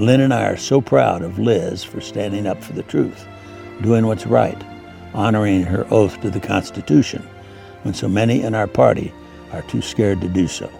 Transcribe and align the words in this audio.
Lynne 0.00 0.22
and 0.22 0.32
I 0.32 0.46
are 0.46 0.56
so 0.56 0.80
proud 0.80 1.20
of 1.20 1.38
Liz 1.38 1.84
for 1.84 2.00
standing 2.00 2.46
up 2.46 2.64
for 2.64 2.72
the 2.72 2.82
truth, 2.84 3.28
doing 3.82 4.06
what's 4.06 4.26
right, 4.26 4.56
honoring 5.12 5.62
her 5.64 5.86
oath 5.90 6.18
to 6.22 6.30
the 6.30 6.40
Constitution, 6.40 7.22
when 7.82 7.92
so 7.92 8.08
many 8.08 8.40
in 8.40 8.54
our 8.54 8.66
party 8.66 9.12
are 9.52 9.60
too 9.62 9.82
scared 9.82 10.22
to 10.22 10.28
do 10.28 10.48
so. 10.48 10.70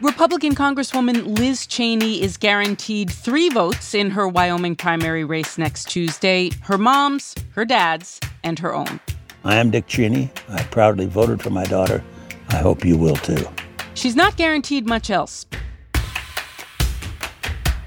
Republican 0.00 0.54
Congresswoman 0.54 1.38
Liz 1.38 1.66
Cheney 1.66 2.22
is 2.22 2.38
guaranteed 2.38 3.10
three 3.10 3.50
votes 3.50 3.94
in 3.94 4.08
her 4.10 4.26
Wyoming 4.26 4.76
primary 4.76 5.24
race 5.24 5.58
next 5.58 5.90
Tuesday 5.90 6.50
her 6.62 6.78
mom's, 6.78 7.34
her 7.50 7.66
dad's, 7.66 8.18
and 8.44 8.58
her 8.60 8.74
own. 8.74 8.98
I 9.44 9.56
am 9.56 9.70
Dick 9.70 9.88
Cheney. 9.88 10.30
I 10.48 10.62
proudly 10.62 11.04
voted 11.04 11.42
for 11.42 11.50
my 11.50 11.64
daughter. 11.64 12.02
I 12.48 12.56
hope 12.56 12.82
you 12.82 12.96
will 12.96 13.16
too. 13.16 13.46
She's 13.92 14.16
not 14.16 14.38
guaranteed 14.38 14.86
much 14.86 15.10
else. 15.10 15.44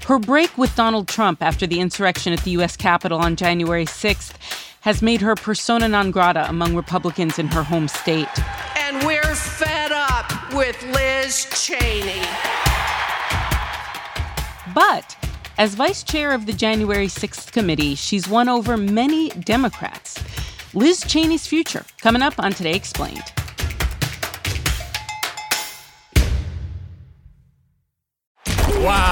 Her 0.06 0.18
break 0.18 0.58
with 0.58 0.74
Donald 0.74 1.06
Trump 1.06 1.42
after 1.42 1.66
the 1.66 1.78
insurrection 1.80 2.32
at 2.32 2.40
the 2.40 2.50
U.S. 2.52 2.76
Capitol 2.76 3.18
on 3.18 3.36
January 3.36 3.86
6th 3.86 4.32
has 4.80 5.00
made 5.00 5.20
her 5.20 5.36
persona 5.36 5.86
non 5.86 6.10
grata 6.10 6.48
among 6.48 6.74
Republicans 6.74 7.38
in 7.38 7.46
her 7.48 7.62
home 7.62 7.86
state. 7.86 8.28
And 8.76 9.06
we're 9.06 9.34
fed 9.34 9.92
up 9.92 10.52
with 10.54 10.82
Liz 10.92 11.46
Cheney. 11.54 12.20
But 14.74 15.16
as 15.56 15.74
vice 15.74 16.02
chair 16.02 16.32
of 16.32 16.46
the 16.46 16.52
January 16.52 17.06
6th 17.06 17.52
committee, 17.52 17.94
she's 17.94 18.26
won 18.26 18.48
over 18.48 18.76
many 18.76 19.28
Democrats. 19.30 20.18
Liz 20.74 21.02
Cheney's 21.02 21.46
future, 21.46 21.84
coming 22.00 22.22
up 22.22 22.34
on 22.40 22.52
Today 22.52 22.74
Explained. 22.74 23.22
Wow, 28.82 29.11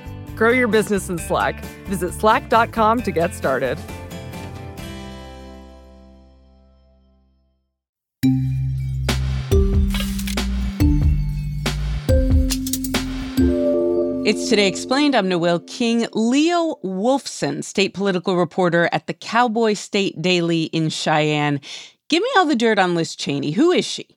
Grow 0.41 0.49
your 0.49 0.67
business 0.67 1.07
in 1.07 1.19
Slack. 1.19 1.63
Visit 1.85 2.15
slack.com 2.15 3.03
to 3.03 3.11
get 3.11 3.35
started. 3.35 3.77
It's 14.25 14.49
Today 14.49 14.65
Explained. 14.67 15.13
I'm 15.13 15.29
Noel 15.29 15.59
King. 15.59 16.07
Leo 16.11 16.77
Wolfson, 16.83 17.63
state 17.63 17.93
political 17.93 18.35
reporter 18.35 18.89
at 18.91 19.05
the 19.05 19.13
Cowboy 19.13 19.75
State 19.75 20.19
Daily 20.23 20.63
in 20.63 20.89
Cheyenne. 20.89 21.61
Give 22.09 22.23
me 22.23 22.29
all 22.35 22.47
the 22.47 22.55
dirt 22.55 22.79
on 22.79 22.95
Liz 22.95 23.15
Cheney. 23.15 23.51
Who 23.51 23.71
is 23.71 23.85
she? 23.85 24.07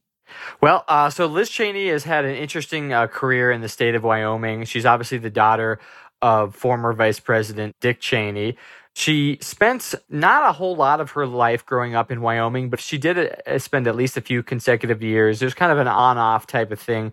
Well, 0.60 0.84
uh, 0.88 1.10
so 1.10 1.26
Liz 1.26 1.50
Cheney 1.50 1.88
has 1.88 2.04
had 2.04 2.24
an 2.24 2.34
interesting 2.34 2.92
uh, 2.92 3.06
career 3.06 3.50
in 3.50 3.60
the 3.60 3.68
state 3.68 3.94
of 3.94 4.02
Wyoming. 4.02 4.64
She's 4.64 4.86
obviously 4.86 5.18
the 5.18 5.30
daughter 5.30 5.78
of 6.24 6.56
former 6.56 6.94
Vice 6.94 7.20
President 7.20 7.76
Dick 7.82 8.00
Cheney. 8.00 8.56
She 8.94 9.36
spent 9.42 9.94
not 10.08 10.48
a 10.48 10.52
whole 10.52 10.74
lot 10.74 10.98
of 11.02 11.10
her 11.10 11.26
life 11.26 11.66
growing 11.66 11.94
up 11.94 12.10
in 12.10 12.22
Wyoming, 12.22 12.70
but 12.70 12.80
she 12.80 12.96
did 12.96 13.18
uh, 13.18 13.58
spend 13.58 13.86
at 13.86 13.94
least 13.94 14.16
a 14.16 14.22
few 14.22 14.42
consecutive 14.42 15.02
years. 15.02 15.38
There's 15.38 15.52
kind 15.52 15.70
of 15.70 15.76
an 15.76 15.86
on 15.86 16.16
off 16.16 16.46
type 16.46 16.72
of 16.72 16.80
thing. 16.80 17.12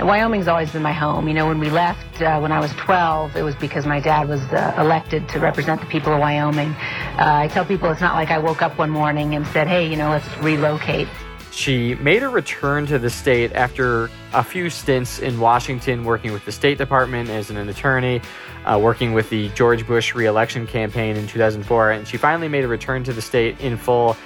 Wyoming's 0.00 0.48
always 0.48 0.72
been 0.72 0.82
my 0.82 0.92
home. 0.92 1.28
You 1.28 1.34
know, 1.34 1.46
when 1.46 1.60
we 1.60 1.70
left 1.70 2.20
uh, 2.20 2.40
when 2.40 2.50
I 2.50 2.58
was 2.58 2.72
12, 2.72 3.36
it 3.36 3.42
was 3.42 3.54
because 3.54 3.86
my 3.86 4.00
dad 4.00 4.28
was 4.28 4.40
uh, 4.40 4.74
elected 4.76 5.28
to 5.28 5.38
represent 5.38 5.80
the 5.80 5.86
people 5.86 6.12
of 6.12 6.18
Wyoming. 6.18 6.70
Uh, 6.70 7.44
I 7.44 7.48
tell 7.48 7.64
people 7.64 7.92
it's 7.92 8.00
not 8.00 8.16
like 8.16 8.30
I 8.30 8.38
woke 8.38 8.60
up 8.60 8.76
one 8.76 8.90
morning 8.90 9.36
and 9.36 9.46
said, 9.46 9.68
hey, 9.68 9.88
you 9.88 9.94
know, 9.94 10.10
let's 10.10 10.26
relocate. 10.38 11.06
She 11.54 11.94
made 11.94 12.24
a 12.24 12.28
return 12.28 12.84
to 12.86 12.98
the 12.98 13.08
state 13.08 13.52
after 13.52 14.10
a 14.32 14.42
few 14.42 14.68
stints 14.68 15.20
in 15.20 15.38
Washington 15.38 16.04
working 16.04 16.32
with 16.32 16.44
the 16.44 16.50
State 16.50 16.78
Department 16.78 17.30
as 17.30 17.48
an 17.48 17.56
attorney, 17.68 18.20
uh, 18.64 18.76
working 18.82 19.12
with 19.12 19.30
the 19.30 19.50
George 19.50 19.86
Bush 19.86 20.16
reelection 20.16 20.66
campaign 20.66 21.16
in 21.16 21.28
2004, 21.28 21.92
and 21.92 22.08
she 22.08 22.16
finally 22.16 22.48
made 22.48 22.64
a 22.64 22.68
return 22.68 23.04
to 23.04 23.12
the 23.12 23.22
state 23.22 23.58
in 23.60 23.76
full 23.76 24.16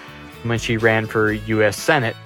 when 0.44 0.58
she 0.58 0.78
ran 0.78 1.06
for 1.06 1.30
U.S. 1.32 1.76
Senate. 1.76 2.16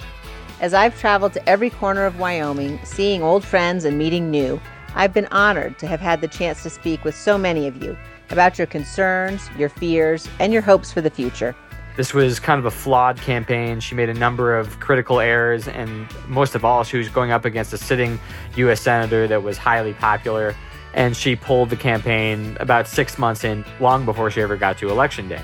As 0.61 0.73
I've 0.73 0.97
traveled 1.01 1.33
to 1.33 1.49
every 1.49 1.71
corner 1.71 2.07
of 2.07 2.21
Wyoming, 2.21 2.79
seeing 2.85 3.25
old 3.25 3.45
friends 3.45 3.85
and 3.85 3.99
meeting 3.99 4.31
new, 4.31 4.61
I've 4.95 5.13
been 5.13 5.27
honored 5.33 5.81
to 5.81 5.89
have 5.89 6.01
had 6.01 6.21
the 6.21 6.29
chance 6.29 6.63
to 6.63 6.71
speak 6.71 7.03
with 7.03 7.17
so 7.17 7.37
many 7.37 7.67
of 7.67 7.83
you 7.83 7.99
about 8.31 8.57
your 8.57 8.69
concerns, 8.69 9.51
your 9.59 9.69
fears, 9.69 10.29
and 10.39 10.53
your 10.53 10.63
hopes 10.63 10.93
for 10.93 11.01
the 11.01 11.11
future. 11.11 11.57
This 11.97 12.15
was 12.15 12.41
kind 12.41 12.59
of 12.59 12.65
a 12.65 12.71
flawed 12.71 13.19
campaign. 13.21 13.81
She 13.81 13.95
made 13.95 14.09
a 14.09 14.15
number 14.15 14.57
of 14.57 14.81
critical 14.81 15.21
errors, 15.21 15.69
and 15.69 16.07
most 16.27 16.55
of 16.55 16.65
all, 16.65 16.85
she 16.85 16.97
was 16.97 17.09
going 17.09 17.33
up 17.33 17.45
against 17.45 17.73
a 17.75 17.79
sitting 17.79 18.19
U.S. 18.57 18.81
Senator 18.81 19.29
that 19.29 19.43
was 19.43 19.59
highly 19.59 19.93
popular. 19.93 20.57
And 20.95 21.17
she 21.17 21.37
pulled 21.37 21.71
the 21.71 21.77
campaign 21.77 22.57
about 22.61 22.87
six 22.87 23.19
months 23.19 23.45
in, 23.45 23.65
long 23.81 24.05
before 24.05 24.31
she 24.31 24.41
ever 24.41 24.57
got 24.57 24.79
to 24.79 24.91
Election 24.91 25.29
Day. 25.29 25.41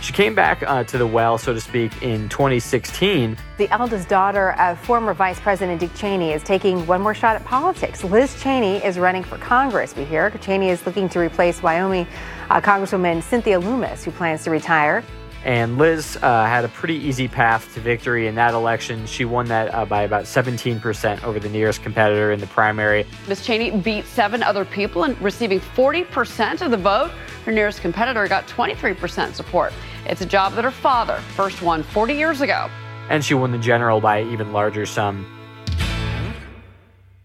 She 0.00 0.12
came 0.12 0.34
back 0.34 0.64
uh, 0.64 0.82
to 0.84 0.98
the 0.98 1.06
well, 1.06 1.38
so 1.38 1.54
to 1.54 1.60
speak, 1.60 2.02
in 2.02 2.28
2016. 2.28 3.36
The 3.56 3.70
eldest 3.70 4.08
daughter 4.08 4.52
of 4.54 4.80
former 4.80 5.14
Vice 5.14 5.38
President 5.38 5.78
Dick 5.78 5.94
Cheney 5.94 6.32
is 6.32 6.42
taking 6.42 6.84
one 6.88 7.00
more 7.00 7.14
shot 7.14 7.36
at 7.36 7.44
politics. 7.44 8.02
Liz 8.02 8.40
Cheney 8.42 8.84
is 8.84 8.98
running 8.98 9.22
for 9.22 9.38
Congress, 9.38 9.94
we 9.94 10.04
hear. 10.04 10.30
Cheney 10.40 10.70
is 10.70 10.84
looking 10.86 11.08
to 11.10 11.20
replace 11.20 11.62
Wyoming 11.62 12.08
uh, 12.50 12.60
Congresswoman 12.60 13.22
Cynthia 13.22 13.60
Lummis, 13.60 14.02
who 14.02 14.10
plans 14.10 14.42
to 14.42 14.50
retire. 14.50 15.04
And 15.44 15.76
Liz 15.76 16.16
uh, 16.22 16.44
had 16.46 16.64
a 16.64 16.68
pretty 16.68 16.94
easy 16.94 17.26
path 17.26 17.74
to 17.74 17.80
victory 17.80 18.28
in 18.28 18.34
that 18.36 18.54
election. 18.54 19.06
She 19.06 19.24
won 19.24 19.46
that 19.46 19.74
uh, 19.74 19.84
by 19.84 20.02
about 20.02 20.24
17% 20.24 21.24
over 21.24 21.40
the 21.40 21.48
nearest 21.48 21.82
competitor 21.82 22.30
in 22.30 22.38
the 22.38 22.46
primary. 22.46 23.04
Ms. 23.26 23.44
Cheney 23.44 23.70
beat 23.70 24.04
seven 24.06 24.42
other 24.42 24.64
people 24.64 25.02
and 25.04 25.20
receiving 25.20 25.58
40% 25.58 26.62
of 26.62 26.70
the 26.70 26.76
vote. 26.76 27.10
Her 27.44 27.52
nearest 27.52 27.80
competitor 27.80 28.28
got 28.28 28.46
23% 28.46 29.34
support. 29.34 29.72
It's 30.06 30.20
a 30.20 30.26
job 30.26 30.52
that 30.54 30.64
her 30.64 30.70
father 30.70 31.20
first 31.34 31.60
won 31.60 31.82
40 31.82 32.14
years 32.14 32.40
ago. 32.40 32.70
And 33.08 33.24
she 33.24 33.34
won 33.34 33.50
the 33.50 33.58
general 33.58 34.00
by 34.00 34.18
an 34.18 34.30
even 34.30 34.52
larger 34.52 34.86
sum. 34.86 35.26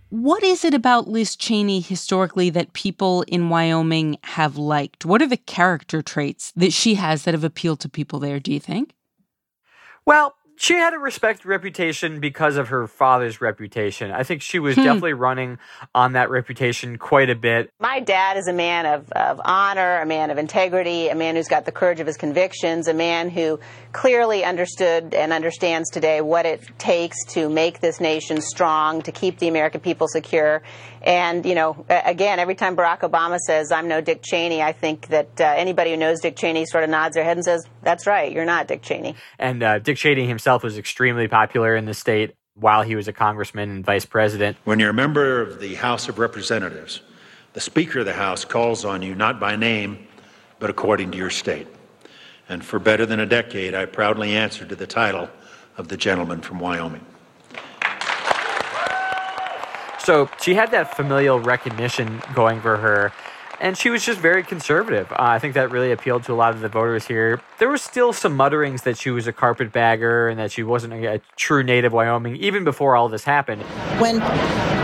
What 0.10 0.42
is 0.42 0.64
it 0.64 0.74
about 0.74 1.10
Liz 1.10 1.36
Cheney 1.36 1.82
historically 1.82 2.50
that 2.52 2.72
people 2.72 3.24
in 3.24 3.50
Wyoming 3.50 4.18
have 4.24 4.56
liked? 4.56 5.04
What 5.04 5.22
are 5.22 5.28
the 5.28 5.36
character 5.36 6.02
traits 6.02 6.54
that 6.56 6.72
she 6.72 6.96
has 6.96 7.24
that 7.24 7.34
have 7.34 7.44
appealed 7.44 7.82
to 7.82 7.90
people 7.90 8.18
there, 8.20 8.40
do 8.40 8.54
you 8.54 8.60
think? 8.62 8.96
Well, 10.06 10.37
she 10.58 10.74
had 10.74 10.94
a 10.94 10.98
respect 10.98 11.46
reputation 11.46 12.20
because 12.20 12.58
of 12.58 12.70
her 12.70 12.88
father's 12.88 13.40
reputation. 13.40 14.12
I 14.12 14.24
think 14.24 14.42
she 14.42 14.58
was 14.60 14.76
hmm. 14.76 14.84
definitely 14.84 15.14
running 15.14 15.60
on 15.94 16.14
that 16.14 16.30
reputation 16.30 16.98
quite 16.98 17.30
a 17.30 17.36
bit. 17.36 17.72
My 17.80 18.00
dad 18.00 18.38
is 18.38 18.48
a 18.48 18.54
man 18.54 18.86
of, 18.88 19.12
of 19.12 19.40
honor, 19.46 20.02
a 20.02 20.06
man 20.06 20.32
of 20.32 20.38
integrity, 20.38 21.10
a 21.10 21.16
man 21.16 21.36
who's 21.36 21.48
got 21.48 21.66
the 21.66 21.72
courage 21.72 22.00
of 22.00 22.08
his 22.08 22.18
convictions, 22.18 22.88
a 22.88 22.94
man 22.94 23.30
who 23.30 23.60
clearly 23.92 24.44
understood 24.44 25.14
and 25.14 25.32
understands 25.32 25.90
today 25.92 26.22
what 26.22 26.46
it 26.46 26.62
takes 26.80 27.24
to 27.26 27.50
make 27.50 27.80
this 27.80 28.00
nation 28.00 28.42
strong, 28.42 29.04
to 29.04 29.12
keep 29.12 29.38
the 29.38 29.48
American 29.48 29.80
people 29.80 30.08
secure. 30.08 30.64
And, 31.08 31.46
you 31.46 31.56
know, 31.56 31.86
again, 31.90 32.38
every 32.38 32.56
time 32.56 32.76
Barack 32.76 33.00
Obama 33.00 33.40
says, 33.40 33.72
I'm 33.72 33.88
no 33.88 34.02
Dick 34.02 34.22
Cheney, 34.22 34.62
I 34.62 34.74
think 34.74 35.08
that 35.08 35.40
uh, 35.40 35.46
anybody 35.46 35.92
who 35.92 35.98
knows 35.98 36.20
Dick 36.20 36.36
Cheney 36.36 36.66
sort 36.66 36.84
of 36.84 36.90
nods 36.90 37.16
their 37.16 37.24
head 37.24 37.38
and 37.38 37.46
says, 37.46 37.66
That's 37.82 38.06
right, 38.06 38.30
you're 38.30 38.44
not 38.44 38.68
Dick 38.68 38.82
Cheney. 38.82 39.16
And 39.40 39.64
uh, 39.64 39.80
Dick 39.80 39.96
Cheney 39.96 40.28
himself 40.28 40.64
was 40.64 40.78
extremely 40.78 41.30
popular 41.30 41.78
in 41.78 41.86
the 41.86 41.94
state. 41.94 42.36
while 42.56 42.82
he 42.82 42.96
was 42.96 43.08
a 43.08 43.14
congressman 43.14 43.70
and 43.70 43.86
vice 43.86 44.04
president. 44.06 44.58
When 44.66 44.80
you're 44.80 44.90
a 44.90 44.94
member 44.94 45.40
of 45.42 45.62
the 45.62 45.76
House 45.76 46.10
of 46.10 46.20
Representatives, 46.20 47.02
the 47.54 47.62
Speaker 47.62 48.00
of 48.00 48.06
the 48.06 48.14
House 48.14 48.44
calls 48.44 48.84
on 48.84 49.02
you 49.02 49.16
not 49.16 49.40
by 49.40 49.56
name, 49.56 50.08
but 50.60 50.70
according 50.70 51.12
to 51.12 51.18
your 51.18 51.30
state. 51.30 51.68
And 52.50 52.66
for 52.66 52.80
better 52.80 53.06
than 53.06 53.20
a 53.20 53.26
decade, 53.26 53.76
I 53.76 53.86
proudly 53.86 54.36
answered 54.36 54.70
to 54.70 54.76
the 54.76 54.88
title 54.88 55.30
of 55.78 55.88
the 55.88 55.98
gentleman 55.98 56.42
from 56.42 56.60
Wyoming. 56.60 57.06
So 60.08 60.30
she 60.42 60.54
had 60.54 60.72
that 60.72 60.96
familial 60.96 61.42
recognition 61.42 62.22
going 62.34 62.62
for 62.62 62.78
her. 62.78 63.12
And 63.60 63.78
she 63.78 63.90
was 63.90 64.06
just 64.06 64.22
very 64.22 64.42
conservative. 64.42 65.12
Uh, 65.12 65.16
I 65.20 65.38
think 65.38 65.54
that 65.56 65.70
really 65.70 65.92
appealed 65.92 66.24
to 66.26 66.32
a 66.32 66.34
lot 66.34 66.54
of 66.54 66.62
the 66.62 66.70
voters 66.70 67.06
here. 67.06 67.42
There 67.60 67.68
was 67.68 67.82
still 67.82 68.14
some 68.14 68.38
mutterings 68.38 68.84
that 68.84 68.98
she 68.98 69.10
was 69.10 69.28
a 69.28 69.34
carpetbagger 69.34 70.30
and 70.30 70.40
that 70.40 70.54
she 70.54 70.64
wasn't 70.64 70.94
a, 70.94 71.16
a 71.16 71.22
true 71.36 71.62
native 71.62 71.92
Wyoming, 71.92 72.38
even 72.38 72.64
before 72.64 72.96
all 72.96 73.10
this 73.10 73.26
happened. 73.26 73.64
When 74.00 74.22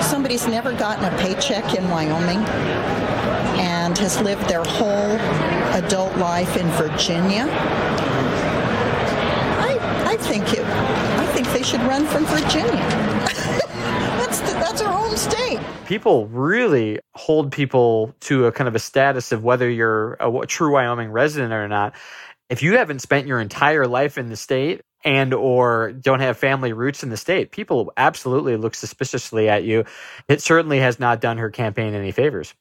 somebody's 0.01 0.45
never 0.45 0.73
gotten 0.73 1.05
a 1.05 1.17
paycheck 1.19 1.73
in 1.73 1.89
Wyoming 1.89 2.39
and 3.61 3.97
has 3.99 4.19
lived 4.19 4.49
their 4.49 4.65
whole 4.65 5.15
adult 5.71 6.17
life 6.17 6.57
in 6.57 6.67
Virginia, 6.71 7.47
I, 9.57 9.77
I 10.05 10.17
think 10.17 10.51
it, 10.51 10.65
I 10.65 11.25
think 11.27 11.47
they 11.53 11.63
should 11.63 11.81
run 11.83 12.05
from 12.07 12.25
Virginia. 12.25 13.29
that's 14.33 14.51
the, 14.51 14.59
that's 14.59 14.81
our 14.81 14.91
home 14.91 15.15
state. 15.15 15.59
People 15.85 16.27
really 16.27 16.99
hold 17.13 17.51
people 17.51 18.15
to 18.21 18.47
a 18.47 18.51
kind 18.51 18.67
of 18.67 18.73
a 18.73 18.79
status 18.79 19.31
of 19.31 19.43
whether 19.43 19.69
you're 19.69 20.13
a, 20.19 20.31
a 20.31 20.47
true 20.47 20.73
Wyoming 20.73 21.11
resident 21.11 21.53
or 21.53 21.67
not. 21.67 21.93
If 22.49 22.63
you 22.63 22.77
haven't 22.77 22.99
spent 22.99 23.27
your 23.27 23.39
entire 23.39 23.85
life 23.85 24.17
in 24.17 24.29
the 24.29 24.35
state 24.35 24.81
and 25.03 25.35
or 25.35 25.91
don't 25.91 26.19
have 26.21 26.37
family 26.37 26.73
roots 26.73 27.03
in 27.03 27.09
the 27.09 27.17
state, 27.17 27.51
people 27.51 27.93
absolutely 27.95 28.57
look 28.57 28.73
suspiciously 28.73 29.49
at 29.49 29.65
you. 29.65 29.85
It 30.27 30.41
certainly 30.41 30.79
has 30.79 30.99
not 30.99 31.21
done 31.21 31.37
her 31.37 31.51
campaign 31.51 31.93
any 31.93 32.11
favors. 32.11 32.55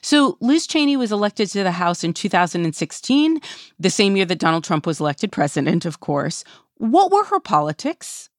So 0.00 0.36
Liz 0.40 0.66
Cheney 0.66 0.96
was 0.96 1.12
elected 1.12 1.48
to 1.50 1.62
the 1.62 1.72
House 1.72 2.02
in 2.02 2.12
2016, 2.12 3.40
the 3.78 3.90
same 3.90 4.16
year 4.16 4.24
that 4.24 4.38
Donald 4.38 4.64
Trump 4.64 4.86
was 4.86 4.98
elected 4.98 5.30
president, 5.30 5.84
of 5.84 6.00
course. 6.00 6.42
What 6.76 7.12
were 7.12 7.24
her 7.24 7.38
politics? 7.38 8.30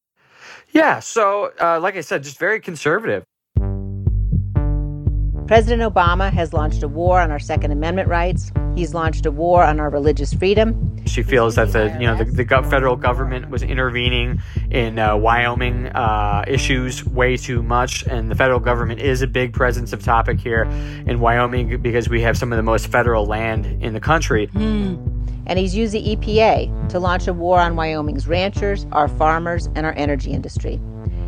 Yeah, 0.72 1.00
so 1.00 1.52
uh, 1.60 1.80
like 1.80 1.96
I 1.96 2.02
said, 2.02 2.24
just 2.24 2.40
very 2.40 2.60
conservative. 2.60 3.24
President 5.50 5.82
Obama 5.82 6.32
has 6.32 6.54
launched 6.54 6.84
a 6.84 6.88
war 6.88 7.20
on 7.20 7.32
our 7.32 7.40
Second 7.40 7.72
Amendment 7.72 8.08
rights. 8.08 8.52
He's 8.76 8.94
launched 8.94 9.26
a 9.26 9.32
war 9.32 9.64
on 9.64 9.80
our 9.80 9.90
religious 9.90 10.32
freedom. 10.32 10.96
She 11.08 11.24
feels 11.24 11.56
that 11.56 11.72
the 11.72 11.90
you 12.00 12.06
know 12.06 12.16
the, 12.16 12.26
the 12.26 12.46
federal 12.46 12.96
government 12.96 13.50
was 13.50 13.64
intervening 13.64 14.44
in 14.70 15.00
uh, 15.00 15.18
Wyoming 15.18 15.88
uh, 15.88 16.46
issues 16.48 17.04
way 17.04 17.36
too 17.36 17.64
much, 17.64 18.06
and 18.06 18.30
the 18.30 18.36
federal 18.36 18.60
government 18.60 19.02
is 19.02 19.24
a 19.24 19.28
big 19.28 19.52
presence 19.52 19.92
of 19.92 20.04
topic 20.04 20.40
here 20.40 20.66
in 21.08 21.20
Wyoming 21.20 21.82
because 21.82 22.10
we 22.10 22.22
have 22.22 22.38
some 22.38 22.54
of 22.54 22.58
the 22.58 22.64
most 22.64 22.86
federal 22.88 23.26
land 23.26 23.66
in 23.84 23.94
the 23.94 24.00
country. 24.00 24.48
Mm. 24.50 25.19
And 25.50 25.60
he's 25.60 25.76
used 25.76 25.94
the 25.94 26.16
EPA 26.16 26.90
to 26.90 27.00
launch 27.00 27.28
a 27.28 27.34
war 27.34 27.60
on 27.60 27.76
Wyoming's 27.76 28.28
ranchers, 28.28 28.86
our 28.94 29.08
farmers, 29.08 29.68
and 29.76 29.86
our 29.86 29.94
energy 29.98 30.32
industry. 30.32 30.80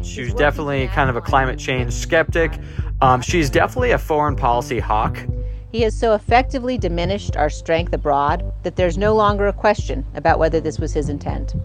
She's 0.04 0.34
definitely 0.34 0.88
kind 0.88 1.10
of 1.10 1.16
a 1.16 1.22
climate 1.22 1.60
change 1.60 1.92
skeptic. 1.92 2.54
Um, 3.02 3.22
she's 3.22 3.50
definitely 3.50 3.92
a 3.92 3.98
foreign 3.98 4.36
policy 4.36 4.80
hawk. 4.80 5.18
He 5.72 5.82
has 5.82 5.98
so 5.98 6.14
effectively 6.14 6.78
diminished 6.78 7.36
our 7.36 7.50
strength 7.50 7.94
abroad 7.94 8.54
that 8.64 8.76
there's 8.76 8.98
no 8.98 9.16
longer 9.16 9.48
a 9.48 9.54
question 9.54 10.06
about 10.16 10.38
whether 10.38 10.62
this 10.62 10.80
was 10.80 10.94
his 10.94 11.10
intent 11.10 11.56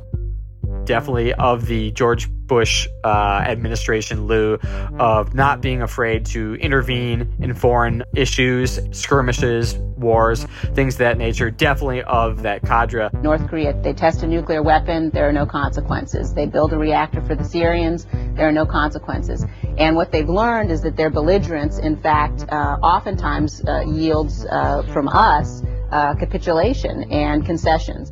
definitely 0.87 1.35
of 1.35 1.67
the 1.67 1.91
George 1.93 2.29
Bush 2.47 2.87
uh, 3.05 3.09
administration, 3.45 4.27
Lou, 4.27 4.55
of 4.99 5.35
not 5.35 5.61
being 5.61 5.83
afraid 5.83 6.27
to 6.27 6.55
intervene 6.55 7.35
in 7.41 7.55
foreign 7.55 8.05
issues, 8.15 8.79
skirmishes, 8.93 9.75
wars, 9.97 10.45
things 10.75 10.95
of 10.95 10.99
that 10.99 11.19
nature. 11.19 11.51
Definitely 11.51 12.03
of 12.03 12.43
that 12.43 12.63
cadre. 12.63 13.11
North 13.21 13.49
Korea, 13.49 13.79
they 13.83 13.93
test 13.93 14.23
a 14.23 14.27
nuclear 14.27 14.63
weapon, 14.63 15.11
there 15.11 15.29
are 15.29 15.33
no 15.33 15.47
consequences. 15.47 16.33
They 16.33 16.47
build 16.47 16.73
a 16.73 16.79
reactor 16.79 17.21
for 17.23 17.35
the 17.35 17.45
Syrians, 17.45 18.07
there 18.35 18.49
are 18.49 18.53
no 18.53 18.67
consequences. 18.67 19.45
And 19.79 19.97
what 19.97 20.13
they've 20.13 20.29
learned 20.29 20.71
is 20.71 20.83
that 20.83 20.97
their 20.97 21.11
belligerence, 21.11 21.79
in 21.79 21.97
fact, 21.97 22.45
uh, 22.49 22.79
oftentimes 22.83 23.63
uh, 23.67 23.81
yields 23.87 24.47
uh, 24.47 24.83
from 24.93 25.09
us 25.09 25.63
uh, 25.91 26.15
capitulation 26.15 27.11
and 27.11 27.45
concessions 27.45 28.11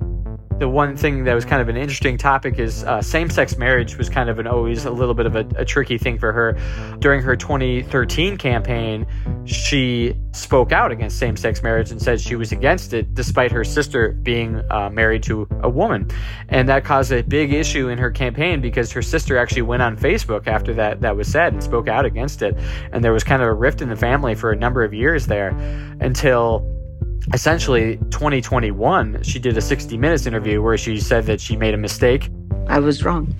the 0.58 0.68
one 0.68 0.96
thing 0.96 1.24
that 1.24 1.34
was 1.34 1.44
kind 1.44 1.60
of 1.60 1.68
an 1.68 1.76
interesting 1.76 2.16
topic 2.16 2.58
is 2.58 2.84
uh, 2.84 3.02
same-sex 3.02 3.58
marriage 3.58 3.98
was 3.98 4.08
kind 4.08 4.30
of 4.30 4.38
an 4.38 4.46
always 4.46 4.84
a 4.84 4.90
little 4.90 5.14
bit 5.14 5.26
of 5.26 5.34
a, 5.34 5.46
a, 5.56 5.64
tricky 5.64 5.98
thing 5.98 6.18
for 6.18 6.32
her. 6.32 6.56
During 7.00 7.22
her 7.22 7.34
2013 7.34 8.36
campaign 8.36 9.06
she 9.44 10.14
spoke 10.32 10.70
out 10.70 10.92
against 10.92 11.18
same-sex 11.18 11.62
marriage 11.62 11.90
and 11.90 12.00
said 12.00 12.20
she 12.20 12.36
was 12.36 12.52
against 12.52 12.92
it 12.92 13.14
despite 13.14 13.50
her 13.50 13.64
sister 13.64 14.12
being 14.12 14.62
uh, 14.70 14.90
married 14.90 15.22
to 15.24 15.48
a 15.62 15.68
woman. 15.68 16.08
And 16.48 16.68
that 16.68 16.84
caused 16.84 17.10
a 17.10 17.22
big 17.22 17.52
issue 17.52 17.88
in 17.88 17.98
her 17.98 18.10
campaign 18.10 18.60
because 18.60 18.92
her 18.92 19.02
sister 19.02 19.36
actually 19.36 19.62
went 19.62 19.82
on 19.82 19.96
facebook 19.96 20.46
after 20.46 20.72
that 20.74 21.00
that 21.00 21.16
was 21.16 21.26
said 21.26 21.52
and 21.52 21.62
spoke 21.62 21.88
out 21.88 22.04
against 22.04 22.42
it. 22.42 22.56
And 22.92 23.02
there 23.02 23.12
was 23.12 23.24
kind 23.24 23.42
of 23.42 23.48
a 23.48 23.54
rift 23.54 23.82
in 23.82 23.88
the 23.88 23.96
family 23.96 24.34
for 24.34 24.52
a 24.52 24.56
number 24.56 24.84
of 24.84 24.94
years 24.94 25.26
there 25.26 25.48
until 26.00 26.73
essentially 27.32 27.96
2021 28.10 29.22
she 29.22 29.38
did 29.38 29.56
a 29.56 29.60
60 29.60 29.96
minutes 29.96 30.26
interview 30.26 30.60
where 30.60 30.76
she 30.76 30.98
said 30.98 31.24
that 31.24 31.40
she 31.40 31.56
made 31.56 31.74
a 31.74 31.76
mistake 31.76 32.30
i 32.68 32.78
was 32.78 33.04
wrong 33.04 33.34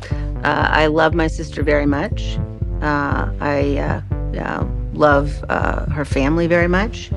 uh, 0.44 0.68
i 0.70 0.86
love 0.86 1.14
my 1.14 1.26
sister 1.26 1.62
very 1.62 1.86
much 1.86 2.38
uh, 2.82 3.30
i 3.40 3.76
uh, 3.78 4.00
uh 4.40 4.66
love 4.94 5.44
uh, 5.48 5.86
her 5.90 6.04
family 6.04 6.46
very 6.46 6.68
much 6.68 7.10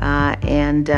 uh, 0.00 0.36
and 0.42 0.88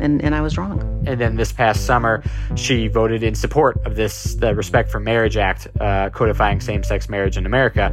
and, 0.00 0.22
and 0.22 0.32
I 0.32 0.40
was 0.40 0.56
wrong. 0.56 0.80
And 1.08 1.20
then 1.20 1.34
this 1.34 1.50
past 1.50 1.84
summer, 1.84 2.22
she 2.54 2.86
voted 2.86 3.24
in 3.24 3.34
support 3.34 3.84
of 3.84 3.96
this, 3.96 4.36
the 4.36 4.54
Respect 4.54 4.92
for 4.92 5.00
Marriage 5.00 5.36
Act, 5.36 5.66
codifying 6.12 6.60
same 6.60 6.84
sex 6.84 7.08
marriage 7.08 7.36
in 7.36 7.46
America. 7.46 7.92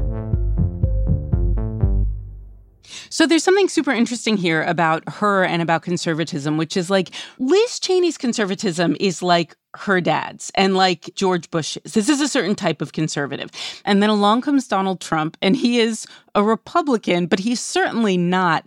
So 3.16 3.26
there's 3.26 3.46
something 3.46 3.70
super 3.70 3.94
interesting 3.94 4.36
here 4.36 4.62
about 4.64 5.08
her 5.08 5.46
and 5.46 5.62
about 5.62 5.84
conservatism, 5.84 6.58
which 6.58 6.76
is 6.76 6.90
like 6.90 7.12
Liz 7.40 7.80
Cheney's 7.80 8.18
conservatism 8.18 8.98
is 9.00 9.24
like 9.24 9.56
her 9.74 10.02
dad's 10.02 10.52
and 10.54 10.76
like 10.76 11.10
George 11.16 11.50
Bush's. 11.50 11.94
This 11.94 12.10
is 12.10 12.20
a 12.20 12.28
certain 12.28 12.56
type 12.56 12.82
of 12.82 12.92
conservative. 12.92 13.52
And 13.86 14.04
then 14.04 14.10
along 14.10 14.42
comes 14.42 14.68
Donald 14.68 15.00
Trump, 15.00 15.38
and 15.42 15.56
he 15.56 15.80
is 15.80 16.06
a 16.36 16.44
Republican, 16.44 17.28
but 17.28 17.40
he's 17.40 17.62
certainly 17.62 18.18
not 18.18 18.66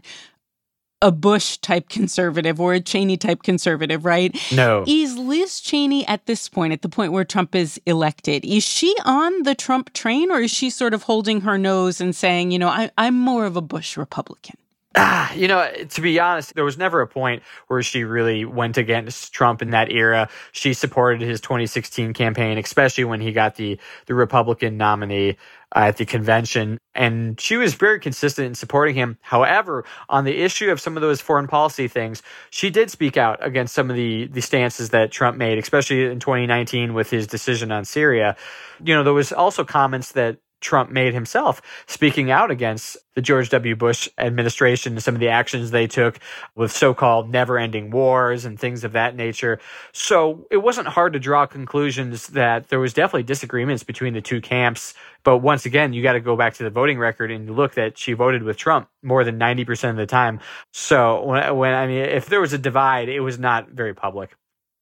a 1.00 1.12
Bush 1.12 1.58
type 1.58 1.88
conservative 1.88 2.60
or 2.60 2.74
a 2.74 2.80
Cheney 2.80 3.16
type 3.16 3.42
conservative, 3.42 4.04
right? 4.04 4.36
No. 4.52 4.84
Is 4.86 5.16
Liz 5.16 5.60
Cheney 5.60 6.06
at 6.06 6.26
this 6.26 6.48
point, 6.48 6.72
at 6.72 6.82
the 6.82 6.88
point 6.88 7.12
where 7.12 7.24
Trump 7.24 7.54
is 7.54 7.80
elected, 7.86 8.44
is 8.44 8.64
she 8.64 8.94
on 9.04 9.44
the 9.44 9.54
Trump 9.54 9.92
train 9.92 10.30
or 10.30 10.40
is 10.40 10.50
she 10.50 10.70
sort 10.70 10.94
of 10.94 11.04
holding 11.04 11.42
her 11.42 11.56
nose 11.56 12.00
and 12.00 12.14
saying, 12.14 12.50
you 12.50 12.58
know, 12.58 12.68
I, 12.68 12.90
I'm 12.98 13.18
more 13.18 13.46
of 13.46 13.56
a 13.56 13.62
Bush 13.62 13.96
Republican? 13.96 14.56
Ah, 15.00 15.32
you 15.32 15.46
know, 15.46 15.70
to 15.90 16.00
be 16.00 16.18
honest, 16.18 16.54
there 16.56 16.64
was 16.64 16.76
never 16.76 17.00
a 17.00 17.06
point 17.06 17.44
where 17.68 17.84
she 17.84 18.02
really 18.02 18.44
went 18.44 18.76
against 18.76 19.32
Trump 19.32 19.62
in 19.62 19.70
that 19.70 19.92
era. 19.92 20.28
She 20.50 20.74
supported 20.74 21.20
his 21.20 21.40
2016 21.40 22.14
campaign, 22.14 22.58
especially 22.58 23.04
when 23.04 23.20
he 23.20 23.30
got 23.30 23.54
the 23.54 23.78
the 24.06 24.14
Republican 24.14 24.76
nominee 24.76 25.36
uh, 25.76 25.80
at 25.80 25.98
the 25.98 26.04
convention, 26.04 26.78
and 26.96 27.40
she 27.40 27.56
was 27.56 27.74
very 27.74 28.00
consistent 28.00 28.48
in 28.48 28.54
supporting 28.56 28.96
him. 28.96 29.18
However, 29.20 29.84
on 30.08 30.24
the 30.24 30.36
issue 30.42 30.68
of 30.72 30.80
some 30.80 30.96
of 30.96 31.00
those 31.00 31.20
foreign 31.20 31.46
policy 31.46 31.86
things, 31.86 32.20
she 32.50 32.68
did 32.68 32.90
speak 32.90 33.16
out 33.16 33.38
against 33.46 33.74
some 33.74 33.90
of 33.90 33.96
the 33.96 34.26
the 34.26 34.40
stances 34.42 34.90
that 34.90 35.12
Trump 35.12 35.36
made, 35.36 35.58
especially 35.58 36.06
in 36.06 36.18
2019 36.18 36.92
with 36.92 37.08
his 37.08 37.28
decision 37.28 37.70
on 37.70 37.84
Syria. 37.84 38.36
You 38.82 38.96
know, 38.96 39.04
there 39.04 39.14
was 39.14 39.32
also 39.32 39.62
comments 39.62 40.10
that 40.12 40.38
Trump 40.60 40.90
made 40.90 41.14
himself, 41.14 41.62
speaking 41.86 42.30
out 42.30 42.50
against 42.50 42.96
the 43.14 43.22
George 43.22 43.50
W. 43.50 43.74
Bush 43.74 44.08
administration 44.18 44.92
and 44.92 45.02
some 45.02 45.14
of 45.14 45.20
the 45.20 45.28
actions 45.28 45.70
they 45.70 45.86
took 45.86 46.18
with 46.54 46.70
so 46.70 46.94
called 46.94 47.30
never 47.30 47.58
ending 47.58 47.90
wars 47.90 48.44
and 48.44 48.58
things 48.58 48.84
of 48.84 48.92
that 48.92 49.16
nature. 49.16 49.58
So 49.92 50.46
it 50.50 50.58
wasn't 50.58 50.88
hard 50.88 51.12
to 51.14 51.18
draw 51.18 51.46
conclusions 51.46 52.28
that 52.28 52.68
there 52.68 52.80
was 52.80 52.92
definitely 52.92 53.24
disagreements 53.24 53.82
between 53.82 54.14
the 54.14 54.20
two 54.20 54.40
camps. 54.40 54.94
But 55.24 55.38
once 55.38 55.66
again, 55.66 55.92
you 55.92 56.02
got 56.02 56.12
to 56.12 56.20
go 56.20 56.36
back 56.36 56.54
to 56.54 56.64
the 56.64 56.70
voting 56.70 56.98
record 56.98 57.30
and 57.30 57.56
look 57.56 57.74
that 57.74 57.98
she 57.98 58.12
voted 58.12 58.42
with 58.42 58.56
Trump 58.56 58.88
more 59.02 59.24
than 59.24 59.38
90% 59.38 59.90
of 59.90 59.96
the 59.96 60.06
time. 60.06 60.40
So 60.72 61.24
when, 61.24 61.56
when 61.56 61.74
I 61.74 61.86
mean, 61.86 62.04
if 62.04 62.26
there 62.26 62.40
was 62.40 62.52
a 62.52 62.58
divide, 62.58 63.08
it 63.08 63.20
was 63.20 63.38
not 63.38 63.70
very 63.70 63.94
public. 63.94 64.36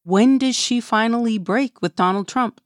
When 0.05 0.39
does 0.39 0.55
she 0.55 0.81
finally 0.81 1.39
break 1.39 1.83
with 1.83 1.97
Donald 1.97 2.29
Trump? 2.29 2.61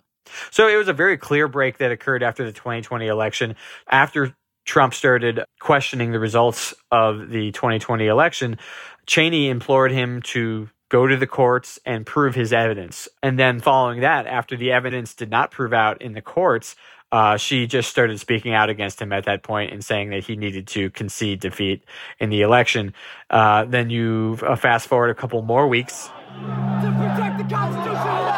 So 0.50 0.68
it 0.68 0.76
was 0.76 0.88
a 0.88 0.92
very 0.92 1.16
clear 1.16 1.48
break 1.48 1.78
that 1.78 1.90
occurred 1.92 2.22
after 2.22 2.44
the 2.44 2.52
2020 2.52 3.06
election. 3.06 3.56
After 3.88 4.34
Trump 4.64 4.94
started 4.94 5.44
questioning 5.60 6.12
the 6.12 6.18
results 6.18 6.74
of 6.90 7.30
the 7.30 7.52
2020 7.52 8.06
election, 8.06 8.58
Cheney 9.06 9.48
implored 9.48 9.90
him 9.90 10.22
to 10.22 10.68
go 10.90 11.06
to 11.06 11.16
the 11.16 11.26
courts 11.26 11.78
and 11.86 12.04
prove 12.04 12.34
his 12.34 12.52
evidence. 12.52 13.08
And 13.22 13.38
then 13.38 13.60
following 13.60 14.00
that, 14.00 14.26
after 14.26 14.56
the 14.56 14.72
evidence 14.72 15.14
did 15.14 15.30
not 15.30 15.50
prove 15.50 15.72
out 15.72 16.02
in 16.02 16.12
the 16.12 16.20
courts, 16.20 16.76
uh, 17.12 17.36
she 17.36 17.66
just 17.66 17.90
started 17.90 18.20
speaking 18.20 18.54
out 18.54 18.70
against 18.70 19.00
him 19.00 19.12
at 19.12 19.24
that 19.24 19.42
point 19.42 19.72
and 19.72 19.84
saying 19.84 20.10
that 20.10 20.24
he 20.24 20.36
needed 20.36 20.66
to 20.68 20.90
concede 20.90 21.40
defeat 21.40 21.84
in 22.18 22.30
the 22.30 22.42
election. 22.42 22.94
Uh, 23.30 23.64
then 23.64 23.90
you 23.90 24.38
uh, 24.42 24.54
fast 24.54 24.86
forward 24.86 25.10
a 25.10 25.14
couple 25.14 25.42
more 25.42 25.66
weeks. 25.66 26.06
To 26.06 26.94
protect 26.96 27.38
the 27.38 27.54
Constitution 27.54 28.29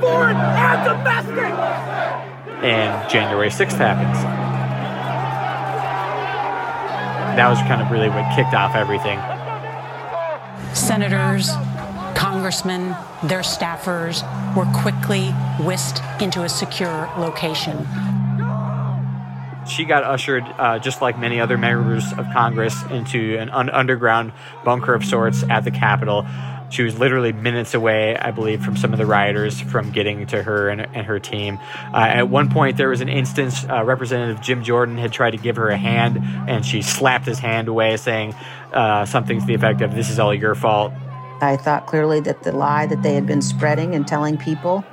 foreign 0.00 0.36
and 0.36 0.84
domestic. 0.84 1.54
And 2.62 3.10
January 3.10 3.50
6th 3.50 3.76
happens. 3.76 4.18
That 7.36 7.48
was 7.48 7.58
kind 7.62 7.82
of 7.82 7.90
really 7.90 8.08
what 8.08 8.34
kicked 8.36 8.54
off 8.54 8.74
everything. 8.76 9.18
Senators, 10.74 11.50
congressmen, 12.14 12.96
their 13.24 13.40
staffers 13.40 14.22
were 14.56 14.66
quickly 14.72 15.30
whisked 15.64 16.00
into 16.22 16.42
a 16.44 16.48
secure 16.48 17.10
location. 17.18 17.86
She 19.66 19.84
got 19.84 20.04
ushered, 20.04 20.44
uh, 20.58 20.78
just 20.78 21.00
like 21.00 21.18
many 21.18 21.40
other 21.40 21.56
members 21.56 22.04
of 22.12 22.26
Congress, 22.32 22.82
into 22.90 23.36
an 23.38 23.50
un- 23.50 23.70
underground 23.70 24.32
bunker 24.64 24.94
of 24.94 25.04
sorts 25.04 25.42
at 25.50 25.64
the 25.64 25.70
Capitol. 25.70 26.26
She 26.74 26.82
was 26.82 26.98
literally 26.98 27.32
minutes 27.32 27.72
away, 27.72 28.16
I 28.16 28.32
believe, 28.32 28.64
from 28.64 28.76
some 28.76 28.92
of 28.92 28.98
the 28.98 29.06
rioters 29.06 29.60
from 29.60 29.92
getting 29.92 30.26
to 30.26 30.42
her 30.42 30.68
and, 30.68 30.80
and 30.80 31.06
her 31.06 31.20
team. 31.20 31.60
Uh, 31.92 31.98
at 31.98 32.28
one 32.28 32.50
point, 32.50 32.76
there 32.76 32.88
was 32.88 33.00
an 33.00 33.08
instance 33.08 33.64
uh, 33.70 33.84
Representative 33.84 34.42
Jim 34.42 34.64
Jordan 34.64 34.98
had 34.98 35.12
tried 35.12 35.30
to 35.30 35.36
give 35.36 35.54
her 35.54 35.68
a 35.68 35.76
hand, 35.76 36.18
and 36.48 36.66
she 36.66 36.82
slapped 36.82 37.26
his 37.26 37.38
hand 37.38 37.68
away, 37.68 37.96
saying 37.96 38.34
uh, 38.72 39.04
something 39.04 39.38
to 39.38 39.46
the 39.46 39.54
effect 39.54 39.82
of, 39.82 39.94
This 39.94 40.10
is 40.10 40.18
all 40.18 40.34
your 40.34 40.56
fault. 40.56 40.92
I 41.40 41.56
thought 41.56 41.86
clearly 41.86 42.18
that 42.20 42.42
the 42.42 42.50
lie 42.50 42.86
that 42.86 43.04
they 43.04 43.14
had 43.14 43.26
been 43.26 43.42
spreading 43.42 43.94
and 43.94 44.04
telling 44.04 44.36
people 44.36 44.84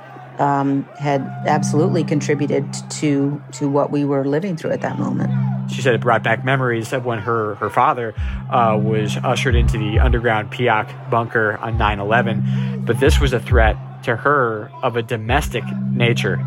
um, 0.42 0.82
had 0.98 1.20
absolutely 1.46 2.02
contributed 2.02 2.66
to 2.90 3.40
to 3.52 3.68
what 3.68 3.92
we 3.92 4.04
were 4.04 4.24
living 4.24 4.56
through 4.56 4.72
at 4.72 4.80
that 4.80 4.98
moment. 4.98 5.30
She 5.70 5.80
said 5.80 5.94
it 5.94 6.00
brought 6.00 6.24
back 6.24 6.44
memories 6.44 6.92
of 6.92 7.04
when 7.04 7.20
her 7.20 7.54
her 7.54 7.70
father 7.70 8.12
uh, 8.50 8.76
was 8.82 9.16
ushered 9.18 9.54
into 9.54 9.78
the 9.78 10.00
underground 10.00 10.50
PEOC 10.50 11.10
bunker 11.10 11.56
on 11.58 11.78
9/11, 11.78 12.84
but 12.84 12.98
this 12.98 13.20
was 13.20 13.32
a 13.32 13.38
threat 13.38 13.76
to 14.02 14.16
her 14.16 14.68
of 14.82 14.96
a 14.96 15.02
domestic 15.02 15.62
nature. 15.92 16.40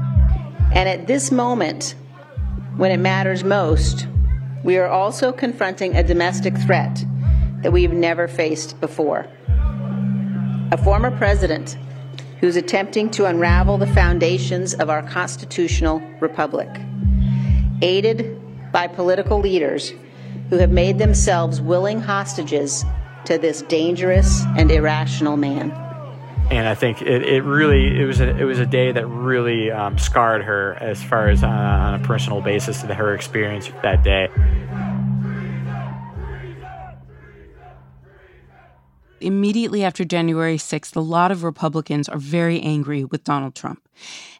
And 0.73 0.89
at 0.89 1.07
this 1.07 1.31
moment, 1.31 1.95
when 2.75 2.91
it 2.91 2.97
matters 2.97 3.45
most, 3.45 4.07
we 4.61 4.77
are 4.77 4.89
also 4.89 5.31
confronting 5.31 5.95
a 5.95 6.03
domestic 6.03 6.57
threat 6.57 7.05
that 7.61 7.71
we've 7.71 7.93
never 7.93 8.27
faced 8.27 8.77
before. 8.81 9.25
A 10.71 10.77
former 10.83 11.15
president 11.15 11.77
who's 12.39 12.55
attempting 12.55 13.09
to 13.11 13.25
unravel 13.25 13.77
the 13.77 13.87
foundations 13.87 14.73
of 14.73 14.89
our 14.89 15.01
constitutional 15.03 16.01
republic, 16.19 16.69
aided 17.81 18.39
by 18.71 18.87
political 18.87 19.39
leaders 19.39 19.93
who 20.49 20.57
have 20.57 20.71
made 20.71 20.97
themselves 20.97 21.61
willing 21.61 22.01
hostages 22.01 22.85
to 23.25 23.37
this 23.37 23.61
dangerous 23.63 24.43
and 24.57 24.71
irrational 24.71 25.37
man. 25.37 25.71
And 26.51 26.67
I 26.67 26.75
think 26.75 27.01
it, 27.01 27.23
it 27.23 27.43
really 27.43 27.99
it 27.99 28.05
was 28.05 28.19
a, 28.19 28.37
it 28.37 28.43
was 28.43 28.59
a 28.59 28.67
day 28.67 28.91
that 28.91 29.07
really 29.07 29.71
um, 29.71 29.97
scarred 29.97 30.43
her 30.43 30.75
as 30.75 31.03
far 31.03 31.29
as 31.29 31.43
uh, 31.43 31.47
on 31.47 31.95
a 31.95 32.03
personal 32.03 32.39
basis 32.41 32.81
to 32.81 32.93
her 32.93 33.15
experience 33.15 33.71
that 33.81 34.03
day. 34.03 34.29
Immediately 39.25 39.83
after 39.83 40.05
January 40.05 40.57
6th, 40.57 40.95
a 40.95 40.99
lot 40.99 41.31
of 41.31 41.43
Republicans 41.43 42.07
are 42.07 42.17
very 42.17 42.61
angry 42.61 43.03
with 43.03 43.23
Donald 43.23 43.55
Trump. 43.55 43.87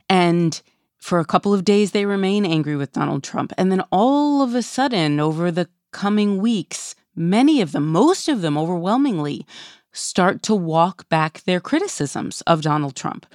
And 0.10 0.62
for 0.98 1.20
a 1.20 1.26
couple 1.26 1.54
of 1.54 1.66
days, 1.66 1.92
they 1.92 2.06
remain 2.06 2.46
angry 2.46 2.76
with 2.76 2.94
Donald 2.94 3.24
Trump. 3.24 3.54
And 3.58 3.72
then 3.72 3.84
all 3.92 4.42
of 4.42 4.56
a 4.56 4.64
sudden, 4.64 5.20
over 5.20 5.52
the 5.52 5.70
coming 5.92 6.40
weeks, 6.40 6.96
many 7.16 7.62
of 7.62 7.72
them, 7.72 7.88
most 7.88 8.28
of 8.28 8.42
them 8.42 8.58
overwhelmingly, 8.58 9.46
start 9.92 10.42
to 10.44 10.56
walk 10.56 11.08
back 11.10 11.44
their 11.44 11.60
criticisms 11.60 12.42
of 12.42 12.62
Donald 12.62 12.96
Trump 12.96 13.26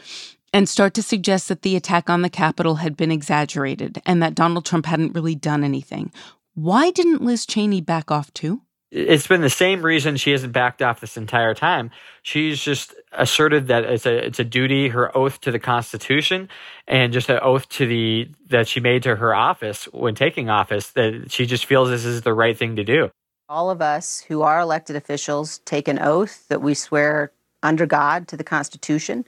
and 0.52 0.68
start 0.68 0.94
to 0.94 1.02
suggest 1.02 1.48
that 1.48 1.62
the 1.62 1.76
attack 1.76 2.10
on 2.10 2.22
the 2.22 2.30
Capitol 2.30 2.76
had 2.76 2.96
been 2.96 3.12
exaggerated 3.12 4.02
and 4.04 4.22
that 4.22 4.34
Donald 4.34 4.64
Trump 4.64 4.86
hadn't 4.86 5.14
really 5.14 5.34
done 5.34 5.64
anything. 5.64 6.12
Why 6.54 6.90
didn't 6.90 7.22
Liz 7.22 7.46
Cheney 7.46 7.80
back 7.80 8.10
off 8.10 8.32
too? 8.34 8.62
It's 8.90 9.26
been 9.26 9.40
the 9.40 9.50
same 9.50 9.82
reason 9.82 10.16
she 10.16 10.32
hasn't 10.32 10.52
backed 10.52 10.82
off 10.82 11.00
this 11.00 11.16
entire 11.16 11.54
time. 11.54 11.90
She's 12.22 12.62
just 12.62 12.94
asserted 13.12 13.68
that 13.68 13.84
it's 13.84 14.06
a 14.06 14.26
it's 14.26 14.40
a 14.40 14.44
duty, 14.44 14.88
her 14.88 15.16
oath 15.16 15.40
to 15.42 15.52
the 15.52 15.58
Constitution, 15.58 16.48
and 16.88 17.12
just 17.12 17.28
an 17.28 17.38
oath 17.42 17.68
to 17.70 17.86
the 17.86 18.28
that 18.48 18.66
she 18.66 18.80
made 18.80 19.02
to 19.04 19.16
her 19.16 19.34
office 19.34 19.84
when 19.92 20.14
taking 20.14 20.50
office 20.50 20.90
that 20.90 21.30
she 21.30 21.46
just 21.46 21.66
feels 21.66 21.88
this 21.88 22.04
is 22.04 22.22
the 22.22 22.34
right 22.34 22.56
thing 22.58 22.76
to 22.76 22.84
do. 22.84 23.10
All 23.48 23.70
of 23.70 23.80
us 23.80 24.20
who 24.20 24.42
are 24.42 24.60
elected 24.60 24.96
officials 24.96 25.58
take 25.58 25.88
an 25.88 25.98
oath 25.98 26.46
that 26.48 26.62
we 26.62 26.74
swear 26.74 27.32
under 27.62 27.86
God 27.86 28.28
to 28.28 28.36
the 28.36 28.44
Constitution, 28.44 29.24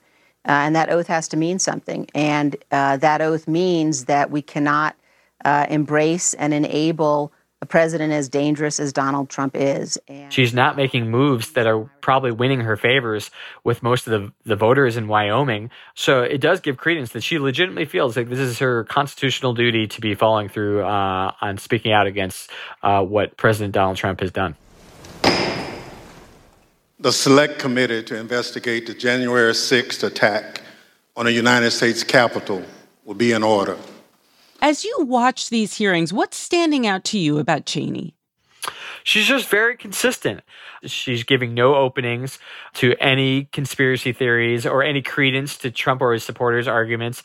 uh, 0.47 0.52
and 0.52 0.75
that 0.75 0.90
oath 0.90 1.07
has 1.07 1.28
to 1.28 1.37
mean 1.37 1.59
something. 1.59 2.09
And 2.14 2.57
uh, 2.71 2.97
that 2.99 3.21
oath 3.21 3.47
means 3.47 4.07
that 4.07 4.31
we 4.31 4.42
cannot 4.42 4.97
uh, 5.45 5.66
embrace 5.69 6.35
and 6.35 6.52
enable 6.52 7.33
a 7.62 7.66
president 7.66 8.12
as 8.12 8.28
dangerous 8.28 8.81
as 8.81 8.92
Donald 8.92 9.31
Trump 9.31 9.54
is. 9.54 9.97
And 10.09 10.33
She's 10.33 10.52
not 10.52 10.76
making 10.76 11.09
moves 11.12 11.52
that 11.52 11.69
are 11.69 11.88
probably 12.00 12.33
winning 12.33 12.61
her 12.62 12.76
favors 12.76 13.31
with 13.62 13.85
most 13.85 14.09
of 14.09 14.21
the, 14.21 14.33
the 14.45 14.57
voters 14.57 14.97
in 14.97 15.07
Wyoming. 15.07 15.71
So 15.95 16.23
it 16.23 16.40
does 16.40 16.61
give 16.61 16.76
credence 16.76 17.12
that 17.12 17.23
she 17.23 17.38
legitimately 17.38 17.85
feels 17.85 18.16
like 18.16 18.28
this 18.28 18.40
is 18.40 18.59
her 18.59 18.83
constitutional 18.85 19.54
duty 19.54 19.87
to 19.87 20.00
be 20.00 20.16
following 20.16 20.49
through 20.49 20.83
uh, 20.83 21.33
on 21.40 21.57
speaking 21.57 21.92
out 21.92 22.09
against 22.09 22.50
uh, 22.83 23.04
what 23.04 23.37
President 23.37 23.73
Donald 23.73 23.97
Trump 23.97 24.19
has 24.19 24.33
done. 24.33 24.57
The 26.99 27.12
Select 27.12 27.61
Committee 27.61 28.02
to 28.02 28.16
investigate 28.16 28.88
the 28.88 28.95
January 28.95 29.52
6th 29.52 30.02
attack 30.02 30.62
on 31.16 31.26
the 31.26 31.33
United 31.33 31.71
States 31.71 32.02
Capitol 32.02 32.64
will 33.04 33.14
be 33.14 33.31
in 33.31 33.45
order. 33.45 33.76
As 34.62 34.85
you 34.85 34.97
watch 35.00 35.50
these 35.50 35.75
hearings, 35.75 36.12
what's 36.12 36.37
standing 36.37 36.87
out 36.87 37.02
to 37.07 37.19
you 37.19 37.38
about 37.38 37.66
Cheney? 37.66 38.14
She's 39.02 39.26
just 39.26 39.49
very 39.49 39.76
consistent. 39.76 40.42
She's 40.85 41.25
giving 41.25 41.52
no 41.52 41.75
openings 41.75 42.38
to 42.75 42.95
any 43.00 43.47
conspiracy 43.47 44.12
theories 44.12 44.64
or 44.64 44.85
any 44.85 45.02
credence 45.02 45.59
to 45.59 45.73
Trump 45.73 46.00
or 46.00 46.12
his 46.12 46.23
supporters' 46.23 46.69
arguments 46.69 47.25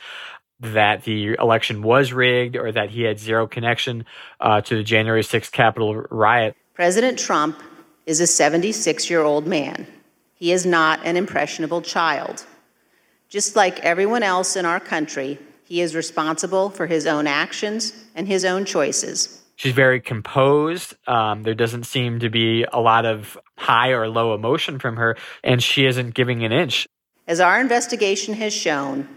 that 0.60 1.03
the 1.03 1.36
election 1.36 1.84
was 1.84 2.12
rigged 2.12 2.56
or 2.56 2.72
that 2.72 2.89
he 2.89 3.03
had 3.03 3.20
zero 3.20 3.46
connection 3.46 4.06
uh, 4.41 4.62
to 4.62 4.75
the 4.75 4.84
January 4.84 5.22
6th 5.22 5.51
Capitol 5.51 5.94
riot. 6.10 6.56
President 6.74 7.20
Trump 7.20 7.62
is 8.08 8.20
a 8.20 8.25
76 8.25 9.12
year 9.12 9.22
old 9.22 9.46
man. 9.46 9.86
He 10.34 10.51
is 10.51 10.65
not 10.65 11.06
an 11.06 11.15
impressionable 11.15 11.84
child. 11.84 12.48
Just 13.29 13.56
like 13.56 13.79
everyone 13.82 14.24
else 14.24 14.56
in 14.56 14.65
our 14.65 14.79
country, 14.79 15.38
he 15.68 15.82
is 15.82 15.96
responsible 15.96 16.70
for 16.70 16.88
his 16.88 17.06
own 17.06 17.28
actions 17.28 17.94
and 18.16 18.26
his 18.26 18.46
own 18.46 18.64
choices. 18.64 19.42
She's 19.58 19.74
very 19.74 20.00
composed. 20.00 20.94
Um, 21.08 21.44
there 21.44 21.56
doesn't 21.56 21.84
seem 21.84 22.20
to 22.20 22.30
be 22.30 22.64
a 22.72 22.80
lot 22.80 23.06
of 23.06 23.38
high 23.58 23.90
or 23.90 24.08
low 24.08 24.34
emotion 24.34 24.80
from 24.80 24.96
her, 24.96 25.18
and 25.44 25.62
she 25.62 25.86
isn't 25.86 26.14
giving 26.14 26.46
an 26.46 26.54
inch. 26.54 26.88
As 27.28 27.42
our 27.42 27.60
investigation 27.60 28.36
has 28.36 28.54
shown, 28.54 29.10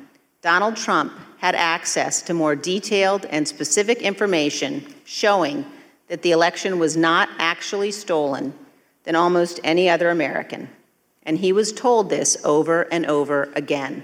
Donald 0.42 0.74
Trump 0.74 1.12
had 1.38 1.54
access 1.54 2.20
to 2.22 2.34
more 2.34 2.56
detailed 2.56 3.26
and 3.26 3.46
specific 3.46 4.02
information 4.02 4.92
showing 5.04 5.64
that 6.08 6.22
the 6.22 6.32
election 6.32 6.80
was 6.80 6.96
not 6.96 7.28
actually 7.38 7.92
stolen 7.92 8.52
than 9.04 9.14
almost 9.14 9.60
any 9.62 9.88
other 9.88 10.10
American. 10.10 10.68
And 11.22 11.38
he 11.38 11.52
was 11.52 11.72
told 11.72 12.10
this 12.10 12.36
over 12.44 12.82
and 12.92 13.06
over 13.06 13.52
again. 13.54 14.02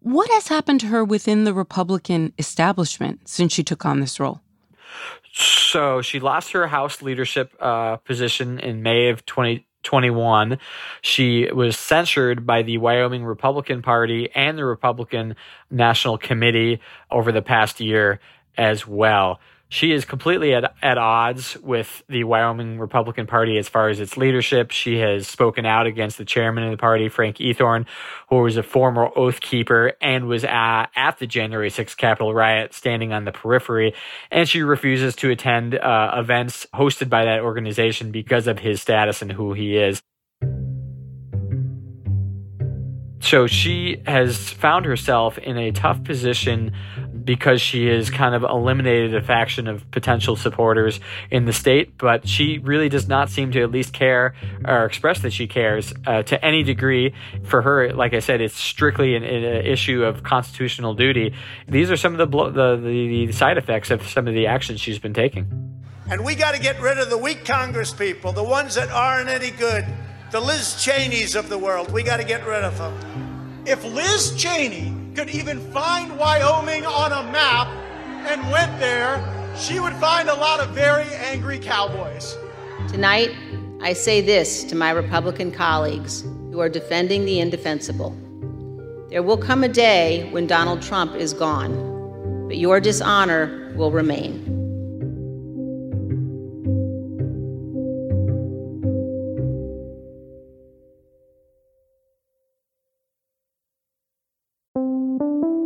What 0.00 0.30
has 0.30 0.48
happened 0.48 0.80
to 0.80 0.86
her 0.86 1.04
within 1.04 1.44
the 1.44 1.52
Republican 1.52 2.32
establishment 2.38 3.28
since 3.28 3.52
she 3.52 3.62
took 3.62 3.84
on 3.84 4.00
this 4.00 4.18
role? 4.18 4.40
So 5.32 6.02
she 6.02 6.20
lost 6.20 6.52
her 6.52 6.66
House 6.66 7.02
leadership 7.02 7.54
uh, 7.60 7.96
position 7.96 8.58
in 8.58 8.82
May 8.82 9.10
of 9.10 9.24
2021. 9.26 10.58
She 11.02 11.50
was 11.52 11.76
censured 11.76 12.46
by 12.46 12.62
the 12.62 12.78
Wyoming 12.78 13.24
Republican 13.24 13.82
Party 13.82 14.30
and 14.34 14.56
the 14.56 14.64
Republican 14.64 15.36
National 15.70 16.18
Committee 16.18 16.80
over 17.10 17.30
the 17.30 17.42
past 17.42 17.78
year 17.78 18.20
as 18.56 18.86
well 18.86 19.38
she 19.70 19.92
is 19.92 20.04
completely 20.04 20.52
at, 20.52 20.74
at 20.82 20.98
odds 20.98 21.56
with 21.62 22.02
the 22.08 22.24
Wyoming 22.24 22.80
Republican 22.80 23.28
Party 23.28 23.56
as 23.56 23.68
far 23.68 23.88
as 23.88 24.00
its 24.00 24.16
leadership. 24.16 24.72
She 24.72 24.98
has 24.98 25.28
spoken 25.28 25.64
out 25.64 25.86
against 25.86 26.18
the 26.18 26.24
chairman 26.24 26.64
of 26.64 26.72
the 26.72 26.76
party, 26.76 27.08
Frank 27.08 27.36
Eathorne, 27.36 27.86
who 28.28 28.38
was 28.40 28.56
a 28.56 28.64
former 28.64 29.08
Oath 29.16 29.40
Keeper 29.40 29.92
and 30.00 30.26
was 30.26 30.44
at, 30.44 30.86
at 30.96 31.18
the 31.18 31.26
January 31.28 31.70
6th 31.70 31.96
Capitol 31.96 32.34
riot 32.34 32.74
standing 32.74 33.12
on 33.12 33.24
the 33.24 33.32
periphery. 33.32 33.94
And 34.32 34.48
she 34.48 34.62
refuses 34.62 35.14
to 35.16 35.30
attend 35.30 35.76
uh, 35.76 36.16
events 36.16 36.66
hosted 36.74 37.08
by 37.08 37.24
that 37.24 37.40
organization 37.40 38.10
because 38.10 38.48
of 38.48 38.58
his 38.58 38.82
status 38.82 39.22
and 39.22 39.30
who 39.30 39.52
he 39.52 39.76
is. 39.76 40.02
So 43.20 43.46
she 43.46 44.02
has 44.06 44.48
found 44.48 44.86
herself 44.86 45.36
in 45.38 45.58
a 45.58 45.72
tough 45.72 46.02
position 46.04 46.72
because 47.22 47.60
she 47.60 47.86
has 47.86 48.08
kind 48.08 48.34
of 48.34 48.42
eliminated 48.42 49.14
a 49.14 49.22
faction 49.22 49.68
of 49.68 49.88
potential 49.90 50.36
supporters 50.36 51.00
in 51.30 51.44
the 51.44 51.52
state, 51.52 51.98
but 51.98 52.26
she 52.26 52.58
really 52.58 52.88
does 52.88 53.08
not 53.08 53.28
seem 53.28 53.52
to 53.52 53.62
at 53.62 53.70
least 53.70 53.92
care 53.92 54.34
or 54.64 54.86
express 54.86 55.20
that 55.20 55.32
she 55.32 55.46
cares 55.46 55.92
uh, 56.06 56.22
to 56.22 56.42
any 56.44 56.62
degree. 56.62 57.14
For 57.44 57.60
her, 57.62 57.92
like 57.92 58.14
I 58.14 58.20
said, 58.20 58.40
it's 58.40 58.58
strictly 58.58 59.14
an, 59.14 59.22
an 59.22 59.66
issue 59.66 60.02
of 60.02 60.22
constitutional 60.22 60.94
duty. 60.94 61.34
These 61.68 61.90
are 61.90 61.96
some 61.96 62.12
of 62.12 62.18
the, 62.18 62.26
blo- 62.26 62.50
the, 62.50 62.76
the, 62.76 63.26
the 63.26 63.32
side 63.32 63.58
effects 63.58 63.90
of 63.90 64.08
some 64.08 64.26
of 64.26 64.34
the 64.34 64.46
actions 64.46 64.80
she's 64.80 64.98
been 64.98 65.14
taking. 65.14 65.46
And 66.10 66.24
we 66.24 66.34
got 66.34 66.54
to 66.54 66.60
get 66.60 66.80
rid 66.80 66.98
of 66.98 67.10
the 67.10 67.18
weak 67.18 67.44
Congress 67.44 67.92
people, 67.92 68.32
the 68.32 68.42
ones 68.42 68.74
that 68.74 68.88
aren't 68.90 69.28
any 69.28 69.50
good, 69.50 69.84
the 70.30 70.40
Liz 70.40 70.80
Cheneys 70.80 71.34
of 71.34 71.48
the 71.48 71.58
world. 71.58 71.92
We 71.92 72.04
got 72.04 72.18
to 72.18 72.24
get 72.24 72.46
rid 72.46 72.62
of 72.62 72.78
them. 72.78 73.62
If 73.66 73.84
Liz 73.84 74.34
Cheney 74.36 74.94
could 75.16 75.28
even 75.28 75.58
find 75.72 76.16
Wyoming 76.16 76.86
on 76.86 77.10
a 77.10 77.30
map 77.32 77.66
and 78.28 78.48
went 78.52 78.78
there, 78.78 79.24
she 79.56 79.80
would 79.80 79.94
find 79.94 80.28
a 80.28 80.34
lot 80.34 80.60
of 80.60 80.70
very 80.70 81.08
angry 81.14 81.58
cowboys. 81.58 82.36
Tonight, 82.88 83.30
I 83.82 83.92
say 83.92 84.20
this 84.20 84.62
to 84.64 84.76
my 84.76 84.90
Republican 84.90 85.50
colleagues 85.50 86.22
who 86.52 86.60
are 86.60 86.68
defending 86.68 87.24
the 87.24 87.40
indefensible. 87.40 88.16
There 89.10 89.24
will 89.24 89.36
come 89.36 89.64
a 89.64 89.68
day 89.68 90.28
when 90.30 90.46
Donald 90.46 90.80
Trump 90.80 91.16
is 91.16 91.32
gone, 91.32 92.46
but 92.46 92.56
your 92.56 92.78
dishonor 92.78 93.72
will 93.74 93.90
remain. 93.90 94.59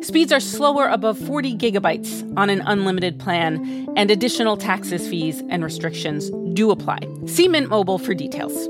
Speeds 0.00 0.32
are 0.32 0.40
slower 0.40 0.86
above 0.86 1.18
40 1.18 1.56
gigabytes 1.56 2.36
on 2.36 2.50
an 2.50 2.62
unlimited 2.66 3.18
plan, 3.18 3.88
and 3.96 4.10
additional 4.10 4.56
taxes, 4.56 5.08
fees, 5.08 5.42
and 5.50 5.64
restrictions 5.64 6.30
do 6.54 6.70
apply. 6.70 7.00
See 7.26 7.48
Mint 7.48 7.68
Mobile 7.68 7.98
for 7.98 8.14
details. 8.14 8.68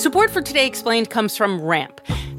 Support 0.00 0.30
for 0.30 0.40
Today 0.40 0.66
Explained 0.66 1.10
comes 1.10 1.36
from 1.36 1.60
Ramp. 1.60 2.00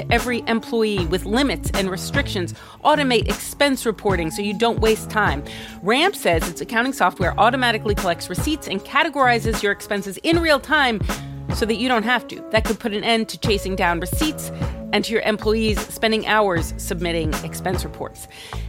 to 0.00 0.12
every 0.12 0.42
employee 0.46 1.06
with 1.06 1.26
limits 1.26 1.70
and 1.74 1.90
restrictions, 1.90 2.54
automate 2.84 3.28
expense 3.28 3.84
reporting 3.84 4.30
so 4.30 4.42
you 4.42 4.56
don't 4.56 4.80
waste 4.80 5.10
time. 5.10 5.44
Ramp 5.82 6.16
says 6.16 6.48
its 6.48 6.60
accounting 6.60 6.92
software 6.92 7.38
automatically 7.38 7.94
collects 7.94 8.30
receipts 8.30 8.66
and 8.66 8.80
categorizes 8.80 9.62
your 9.62 9.72
expenses 9.72 10.16
in 10.18 10.40
real 10.40 10.60
time 10.60 11.00
so 11.54 11.66
that 11.66 11.76
you 11.76 11.88
don't 11.88 12.04
have 12.04 12.26
to. 12.28 12.42
That 12.50 12.64
could 12.64 12.78
put 12.78 12.94
an 12.94 13.04
end 13.04 13.28
to 13.30 13.38
chasing 13.38 13.76
down 13.76 14.00
receipts 14.00 14.50
and 14.92 15.04
to 15.04 15.12
your 15.12 15.22
employees 15.22 15.78
spending 15.88 16.26
hours 16.26 16.74
submitting 16.76 17.32
expense 17.44 17.84
reports. 17.84 18.28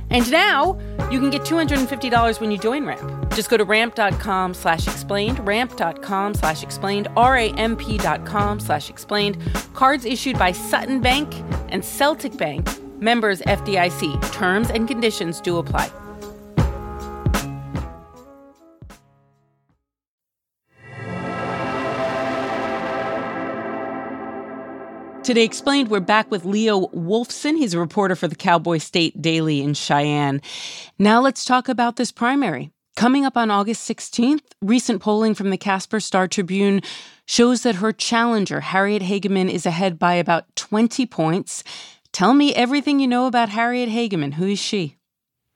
And 0.10 0.30
now 0.32 0.78
you 1.10 1.20
can 1.20 1.30
get 1.30 1.42
$250 1.44 2.42
when 2.42 2.52
you 2.52 2.58
join 2.58 2.86
Ramp. 2.86 3.34
Just 3.34 3.50
go 3.50 3.58
to 3.58 3.64
ramp.com 3.64 4.54
slash 4.54 4.88
explained, 4.88 5.46
ramp.com 5.48 6.34
slash 6.34 6.64
explained, 6.64 7.08
R-A-M-P.com 7.16 8.60
slash 8.60 8.90
explained. 8.90 9.38
Cards 9.74 10.06
issued 10.06 10.38
by 10.38 10.52
Sutton 10.52 11.00
Bank 11.00 11.34
and 11.70 11.84
Celtic 11.84 12.38
Bank, 12.38 12.68
members 13.02 13.42
FDIC. 13.42 14.32
Terms 14.32 14.70
and 14.70 14.88
conditions 14.88 15.40
do 15.40 15.58
apply. 15.58 16.01
Today 25.32 25.46
Explained, 25.46 25.88
we're 25.88 26.02
back 26.02 26.30
with 26.30 26.44
Leo 26.44 26.88
Wolfson. 26.88 27.56
He's 27.56 27.74
a 27.74 27.80
reporter 27.80 28.18
for 28.18 28.28
the 28.28 28.36
Cowboy 28.36 28.80
State 28.80 29.22
Daily 29.22 29.62
in 29.62 29.74
Cheyenne. 29.74 30.42
Now 31.00 31.22
let's 31.22 31.46
talk 31.46 31.70
about 31.70 31.96
this 31.96 32.12
primary. 32.12 32.70
Coming 32.98 33.24
up 33.24 33.38
on 33.38 33.50
August 33.50 33.90
16th, 33.90 34.42
recent 34.62 35.02
polling 35.02 35.34
from 35.34 35.50
the 35.50 35.58
Casper 35.58 36.02
Star 36.02 36.28
Tribune 36.28 36.82
shows 37.28 37.64
that 37.64 37.76
her 37.76 37.94
challenger, 37.94 38.60
Harriet 38.60 39.04
Hageman, 39.04 39.50
is 39.50 39.66
ahead 39.66 39.98
by 39.98 40.16
about 40.16 40.54
20 40.58 41.06
points. 41.06 41.64
Tell 42.12 42.34
me 42.34 42.54
everything 42.54 43.00
you 43.00 43.08
know 43.08 43.26
about 43.26 43.48
Harriet 43.48 43.88
Hageman. 43.88 44.34
Who 44.34 44.48
is 44.48 44.60
she? 44.60 44.98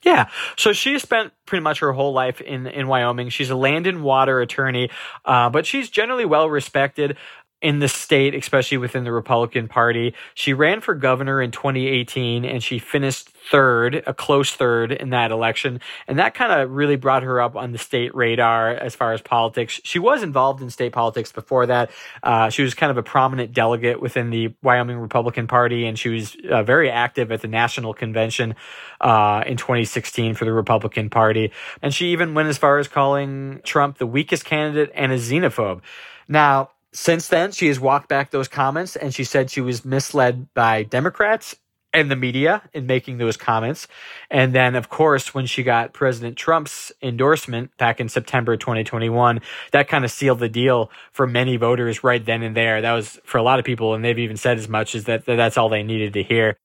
Yeah. 0.03 0.29
So 0.55 0.71
she 0.71 0.99
spent 0.99 1.33
pretty 1.45 1.63
much 1.63 1.79
her 1.79 1.91
whole 1.91 2.13
life 2.13 2.39
in, 2.39 2.67
in 2.67 2.87
Wyoming. 2.87 3.29
She's 3.29 3.49
a 3.49 3.55
land 3.55 3.87
and 3.87 4.03
water 4.03 4.39
attorney, 4.39 4.89
uh, 5.25 5.49
but 5.49 5.65
she's 5.65 5.89
generally 5.89 6.25
well 6.25 6.49
respected 6.49 7.17
in 7.65 7.79
the 7.79 7.87
state, 7.87 8.35
especially 8.35 8.77
within 8.77 9.05
the 9.05 9.11
Republican 9.11 9.67
Party. 9.67 10.13
She 10.35 10.53
ran 10.53 10.81
for 10.81 10.93
governor 10.93 11.41
in 11.41 11.49
2018 11.49 12.45
and 12.45 12.61
she 12.61 12.77
finished 12.77 13.29
third, 13.49 14.03
a 14.05 14.13
close 14.13 14.51
third 14.51 14.91
in 14.91 15.09
that 15.09 15.31
election. 15.31 15.81
And 16.07 16.19
that 16.19 16.35
kind 16.35 16.61
of 16.61 16.69
really 16.69 16.95
brought 16.95 17.23
her 17.23 17.41
up 17.41 17.55
on 17.55 17.71
the 17.71 17.79
state 17.79 18.13
radar 18.13 18.69
as 18.69 18.93
far 18.93 19.13
as 19.13 19.21
politics. 19.23 19.81
She 19.83 19.97
was 19.97 20.21
involved 20.21 20.61
in 20.61 20.69
state 20.69 20.93
politics 20.93 21.31
before 21.31 21.65
that. 21.65 21.89
Uh, 22.21 22.51
she 22.51 22.61
was 22.61 22.75
kind 22.75 22.91
of 22.91 22.97
a 22.97 23.03
prominent 23.03 23.51
delegate 23.51 23.99
within 23.99 24.29
the 24.29 24.53
Wyoming 24.61 24.99
Republican 24.99 25.47
Party 25.47 25.87
and 25.87 25.97
she 25.97 26.09
was 26.09 26.37
uh, 26.47 26.61
very 26.61 26.91
active 26.91 27.31
at 27.31 27.41
the 27.41 27.47
national 27.47 27.95
convention 27.95 28.53
uh, 29.01 29.43
in 29.47 29.57
2016 29.57 30.35
for 30.35 30.45
the 30.45 30.53
Republican 30.53 31.09
Party. 31.09 31.51
And 31.81 31.91
she 31.91 32.09
even 32.11 32.35
went 32.35 32.47
as 32.47 32.59
far 32.59 32.77
as 32.77 32.87
calling 32.87 33.61
Trump 33.63 33.97
the 33.97 34.05
weakest 34.05 34.45
candidate 34.45 34.91
and 34.93 35.11
a 35.11 35.17
xenophobe. 35.17 35.81
Now, 36.27 36.69
since 36.95 37.27
then, 37.27 37.51
she 37.51 37.67
has 37.67 37.79
walked 37.79 38.07
back 38.07 38.31
those 38.31 38.47
comments 38.47 38.95
and 38.95 39.13
she 39.13 39.25
said 39.25 39.51
she 39.51 39.61
was 39.61 39.83
misled 39.83 40.53
by 40.53 40.83
Democrats 40.83 41.57
and 41.93 42.09
the 42.09 42.15
media 42.15 42.61
in 42.73 42.85
making 42.85 43.17
those 43.17 43.35
comments. 43.35 43.87
And 44.29 44.53
then, 44.53 44.75
of 44.75 44.89
course, 44.89 45.33
when 45.33 45.45
she 45.45 45.63
got 45.63 45.93
President 45.93 46.37
Trump's 46.37 46.93
endorsement 47.01 47.75
back 47.77 47.99
in 47.99 48.07
September 48.07 48.55
2021, 48.55 49.41
that 49.71 49.89
kind 49.89 50.05
of 50.05 50.11
sealed 50.11 50.39
the 50.39 50.49
deal 50.49 50.89
for 51.11 51.27
many 51.27 51.57
voters 51.57 52.03
right 52.03 52.25
then 52.25 52.43
and 52.43 52.55
there. 52.55 52.81
That 52.81 52.93
was 52.93 53.19
for 53.25 53.37
a 53.37 53.43
lot 53.43 53.59
of 53.59 53.65
people, 53.65 53.93
and 53.93 54.03
they've 54.03 54.19
even 54.19 54.37
said 54.37 54.57
as 54.57 54.69
much 54.69 54.95
as 54.95 55.03
that, 55.05 55.25
that 55.25 55.35
that's 55.35 55.57
all 55.57 55.69
they 55.69 55.83
needed 55.83 56.13
to 56.13 56.23
hear. 56.23 56.57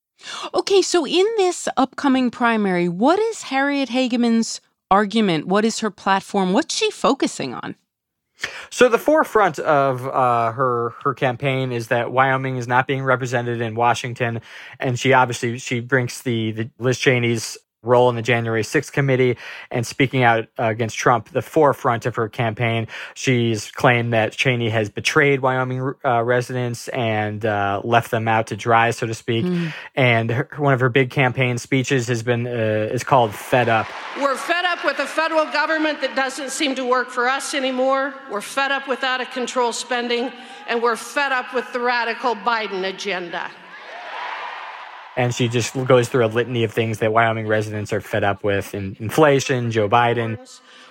Okay, 0.54 0.82
so 0.82 1.06
in 1.06 1.26
this 1.38 1.68
upcoming 1.76 2.30
primary, 2.30 2.88
what 2.88 3.18
is 3.18 3.42
Harriet 3.42 3.88
Hageman's 3.88 4.60
argument? 4.90 5.46
What 5.46 5.64
is 5.64 5.80
her 5.80 5.90
platform? 5.90 6.52
What's 6.52 6.74
she 6.74 6.90
focusing 6.90 7.54
on? 7.54 7.76
So 8.70 8.88
the 8.88 8.98
forefront 8.98 9.58
of 9.58 10.06
uh, 10.06 10.52
her 10.52 10.94
her 11.02 11.14
campaign 11.14 11.72
is 11.72 11.88
that 11.88 12.12
Wyoming 12.12 12.56
is 12.56 12.68
not 12.68 12.86
being 12.86 13.02
represented 13.02 13.60
in 13.60 13.74
Washington, 13.74 14.40
and 14.78 14.98
she 14.98 15.12
obviously 15.12 15.58
she 15.58 15.80
brings 15.80 16.22
the, 16.22 16.52
the 16.52 16.70
Liz 16.78 16.98
Cheney's 16.98 17.58
role 17.82 18.10
in 18.10 18.16
the 18.16 18.22
January 18.22 18.62
6th 18.62 18.92
committee 18.92 19.36
and 19.70 19.86
speaking 19.86 20.22
out 20.22 20.46
uh, 20.58 20.64
against 20.64 20.98
Trump, 20.98 21.30
the 21.30 21.40
forefront 21.40 22.04
of 22.04 22.16
her 22.16 22.28
campaign. 22.28 22.86
She's 23.14 23.70
claimed 23.70 24.12
that 24.12 24.32
Cheney 24.32 24.68
has 24.68 24.90
betrayed 24.90 25.40
Wyoming 25.40 25.94
uh, 26.04 26.22
residents 26.22 26.88
and 26.88 27.44
uh, 27.44 27.80
left 27.82 28.10
them 28.10 28.28
out 28.28 28.48
to 28.48 28.56
dry, 28.56 28.90
so 28.90 29.06
to 29.06 29.14
speak. 29.14 29.46
Mm. 29.46 29.72
And 29.94 30.30
her, 30.30 30.48
one 30.58 30.74
of 30.74 30.80
her 30.80 30.90
big 30.90 31.10
campaign 31.10 31.56
speeches 31.56 32.08
has 32.08 32.22
been 32.22 32.46
uh, 32.46 32.90
is 32.92 33.02
called 33.02 33.34
"Fed 33.34 33.68
Up." 33.68 33.86
We're 34.18 34.36
fed 34.36 34.64
up 34.66 34.84
with 34.84 34.98
a 34.98 35.06
federal 35.06 35.46
government 35.46 36.02
that 36.02 36.14
doesn't 36.14 36.50
seem 36.50 36.74
to 36.74 36.84
work 36.84 37.08
for 37.08 37.28
us 37.28 37.54
anymore. 37.54 38.14
We're 38.30 38.40
fed 38.40 38.70
up 38.70 38.88
with 38.88 39.02
out 39.02 39.20
of 39.20 39.30
control 39.30 39.72
spending, 39.72 40.32
and 40.68 40.82
we're 40.82 40.96
fed 40.96 41.32
up 41.32 41.54
with 41.54 41.72
the 41.72 41.80
radical 41.80 42.34
Biden 42.34 42.88
agenda 42.88 43.50
and 45.16 45.34
she 45.34 45.48
just 45.48 45.74
goes 45.86 46.08
through 46.08 46.24
a 46.24 46.28
litany 46.28 46.64
of 46.64 46.72
things 46.72 46.98
that 46.98 47.12
Wyoming 47.12 47.46
residents 47.46 47.92
are 47.92 48.00
fed 48.00 48.24
up 48.24 48.44
with 48.44 48.74
in 48.74 48.96
inflation, 49.00 49.70
Joe 49.70 49.88
Biden. 49.88 50.38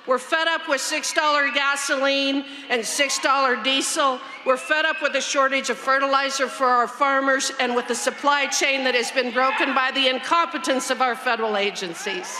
We're 0.07 0.17
fed 0.17 0.47
up 0.47 0.67
with 0.67 0.81
$6 0.81 1.53
gasoline 1.53 2.43
and 2.69 2.81
$6 2.81 3.63
diesel. 3.63 4.19
We're 4.45 4.57
fed 4.57 4.85
up 4.85 5.01
with 5.01 5.13
the 5.13 5.21
shortage 5.21 5.69
of 5.69 5.77
fertilizer 5.77 6.47
for 6.47 6.65
our 6.65 6.87
farmers 6.87 7.51
and 7.59 7.75
with 7.75 7.87
the 7.87 7.95
supply 7.95 8.47
chain 8.47 8.83
that 8.85 8.95
has 8.95 9.11
been 9.11 9.31
broken 9.31 9.75
by 9.75 9.91
the 9.93 10.07
incompetence 10.07 10.89
of 10.89 11.01
our 11.01 11.15
federal 11.15 11.57
agencies. 11.57 12.35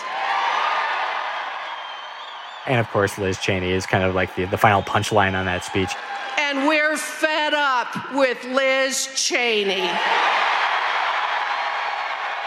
And 2.65 2.79
of 2.79 2.89
course, 2.89 3.17
Liz 3.17 3.37
Cheney 3.39 3.71
is 3.71 3.85
kind 3.85 4.03
of 4.03 4.15
like 4.15 4.35
the, 4.35 4.45
the 4.45 4.57
final 4.57 4.81
punchline 4.81 5.33
on 5.33 5.45
that 5.45 5.63
speech. 5.63 5.91
And 6.37 6.67
we're 6.67 6.97
fed 6.97 7.53
up 7.53 8.13
with 8.13 8.43
Liz 8.45 9.09
Cheney. 9.15 9.89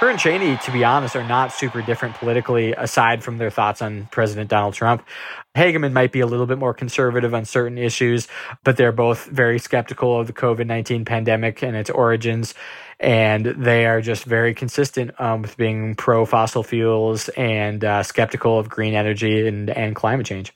Her 0.02 0.10
and 0.10 0.18
Cheney, 0.18 0.56
to 0.56 0.72
be 0.72 0.82
honest, 0.82 1.14
are 1.14 1.22
not 1.22 1.52
super 1.52 1.80
different 1.80 2.16
politically, 2.16 2.72
aside 2.72 3.22
from 3.22 3.38
their 3.38 3.50
thoughts 3.50 3.80
on 3.80 4.08
President 4.10 4.50
Donald 4.50 4.74
Trump. 4.74 5.06
Hageman 5.54 5.92
might 5.92 6.10
be 6.10 6.18
a 6.18 6.26
little 6.26 6.46
bit 6.46 6.58
more 6.58 6.74
conservative 6.74 7.32
on 7.32 7.44
certain 7.44 7.78
issues, 7.78 8.26
but 8.64 8.76
they're 8.76 8.90
both 8.90 9.26
very 9.26 9.60
skeptical 9.60 10.18
of 10.18 10.26
the 10.26 10.32
COVID 10.32 10.66
19 10.66 11.04
pandemic 11.04 11.62
and 11.62 11.76
its 11.76 11.88
origins. 11.88 12.52
And 12.98 13.46
they 13.46 13.86
are 13.86 14.00
just 14.00 14.24
very 14.24 14.54
consistent 14.54 15.12
um, 15.20 15.40
with 15.42 15.56
being 15.56 15.94
pro 15.94 16.26
fossil 16.26 16.64
fuels 16.64 17.28
and 17.36 17.84
uh, 17.84 18.02
skeptical 18.02 18.58
of 18.58 18.68
green 18.68 18.94
energy 18.94 19.46
and, 19.46 19.70
and 19.70 19.94
climate 19.94 20.26
change. 20.26 20.52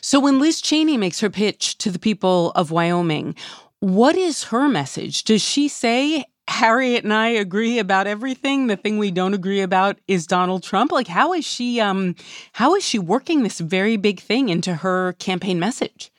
So 0.00 0.18
when 0.18 0.38
Liz 0.38 0.62
Cheney 0.62 0.96
makes 0.96 1.20
her 1.20 1.28
pitch 1.28 1.76
to 1.76 1.90
the 1.90 1.98
people 1.98 2.52
of 2.52 2.70
Wyoming, 2.70 3.34
what 3.80 4.16
is 4.16 4.44
her 4.44 4.70
message? 4.70 5.24
Does 5.24 5.42
she 5.42 5.68
say, 5.68 6.24
Harriet 6.50 7.04
and 7.04 7.14
I 7.14 7.28
agree 7.28 7.78
about 7.78 8.08
everything. 8.08 8.66
The 8.66 8.76
thing 8.76 8.98
we 8.98 9.12
don't 9.12 9.34
agree 9.34 9.60
about 9.60 9.98
is 10.08 10.26
Donald 10.26 10.64
Trump. 10.64 10.90
Like 10.90 11.06
how 11.06 11.32
is 11.32 11.46
she 11.46 11.80
um 11.80 12.16
how 12.52 12.74
is 12.74 12.84
she 12.84 12.98
working 12.98 13.42
this 13.42 13.60
very 13.60 13.96
big 13.96 14.20
thing 14.20 14.48
into 14.48 14.74
her 14.74 15.14
campaign 15.14 15.60
message? 15.60 16.10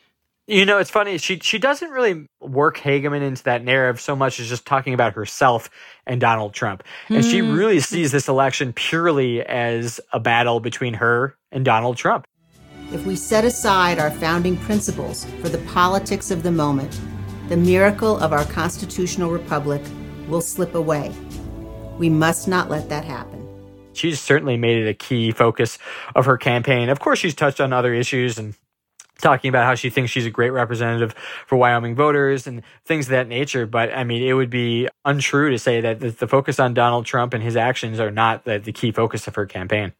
You 0.47 0.65
know, 0.65 0.79
it's 0.79 0.89
funny. 0.89 1.17
She 1.17 1.39
she 1.39 1.59
doesn't 1.59 1.91
really 1.91 2.27
work 2.39 2.77
Hageman 2.77 3.21
into 3.21 3.43
that 3.43 3.63
narrative 3.63 3.99
so 3.99 4.15
much 4.15 4.39
as 4.39 4.47
just 4.47 4.65
talking 4.65 4.93
about 4.93 5.13
herself 5.13 5.69
and 6.07 6.21
Donald 6.21 6.53
Trump. 6.53 6.83
And 7.09 7.23
mm. 7.23 7.29
she 7.29 7.41
really 7.41 7.79
sees 7.81 8.11
this 8.13 8.29
election 8.29 8.71
purely 8.71 9.45
as 9.45 9.99
a 10.13 10.19
battle 10.19 10.61
between 10.61 10.93
her 10.95 11.37
and 11.51 11.65
Donald 11.65 11.97
Trump. 11.97 12.25
If 12.93 13.05
we 13.05 13.17
set 13.17 13.43
aside 13.43 13.99
our 13.99 14.11
founding 14.11 14.55
principles 14.57 15.25
for 15.41 15.49
the 15.49 15.59
politics 15.59 16.31
of 16.31 16.43
the 16.43 16.51
moment, 16.51 16.99
the 17.49 17.57
miracle 17.57 18.17
of 18.19 18.31
our 18.31 18.45
constitutional 18.45 19.29
republic 19.29 19.81
will 20.31 20.41
slip 20.41 20.73
away. 20.73 21.11
We 21.99 22.09
must 22.09 22.47
not 22.47 22.69
let 22.69 22.89
that 22.89 23.03
happen. 23.03 23.47
She's 23.93 24.19
certainly 24.19 24.57
made 24.57 24.77
it 24.77 24.89
a 24.89 24.93
key 24.93 25.31
focus 25.31 25.77
of 26.15 26.25
her 26.25 26.37
campaign. 26.37 26.89
Of 26.89 26.99
course, 26.99 27.19
she's 27.19 27.35
touched 27.35 27.59
on 27.59 27.73
other 27.73 27.93
issues 27.93 28.39
and 28.39 28.55
talking 29.19 29.49
about 29.49 29.65
how 29.65 29.75
she 29.75 29.89
thinks 29.89 30.09
she's 30.09 30.25
a 30.25 30.31
great 30.31 30.49
representative 30.49 31.13
for 31.45 31.57
Wyoming 31.57 31.93
voters 31.93 32.47
and 32.47 32.63
things 32.85 33.05
of 33.05 33.11
that 33.11 33.27
nature. 33.27 33.67
But 33.67 33.93
I 33.93 34.03
mean, 34.03 34.23
it 34.23 34.33
would 34.33 34.49
be 34.49 34.87
untrue 35.05 35.51
to 35.51 35.59
say 35.59 35.81
that 35.81 35.99
the, 35.99 36.27
focus 36.27 36.59
on 36.59 36.73
Donald 36.73 37.05
Trump 37.05 37.33
and 37.33 37.43
his 37.43 37.55
actions 37.55 37.99
are 37.99 38.09
not 38.09 38.45
the, 38.45 38.57
the 38.57 38.71
key 38.71 38.91
focus 38.91 39.27
of 39.27 39.35
her 39.35 39.45
campaign. 39.45 39.91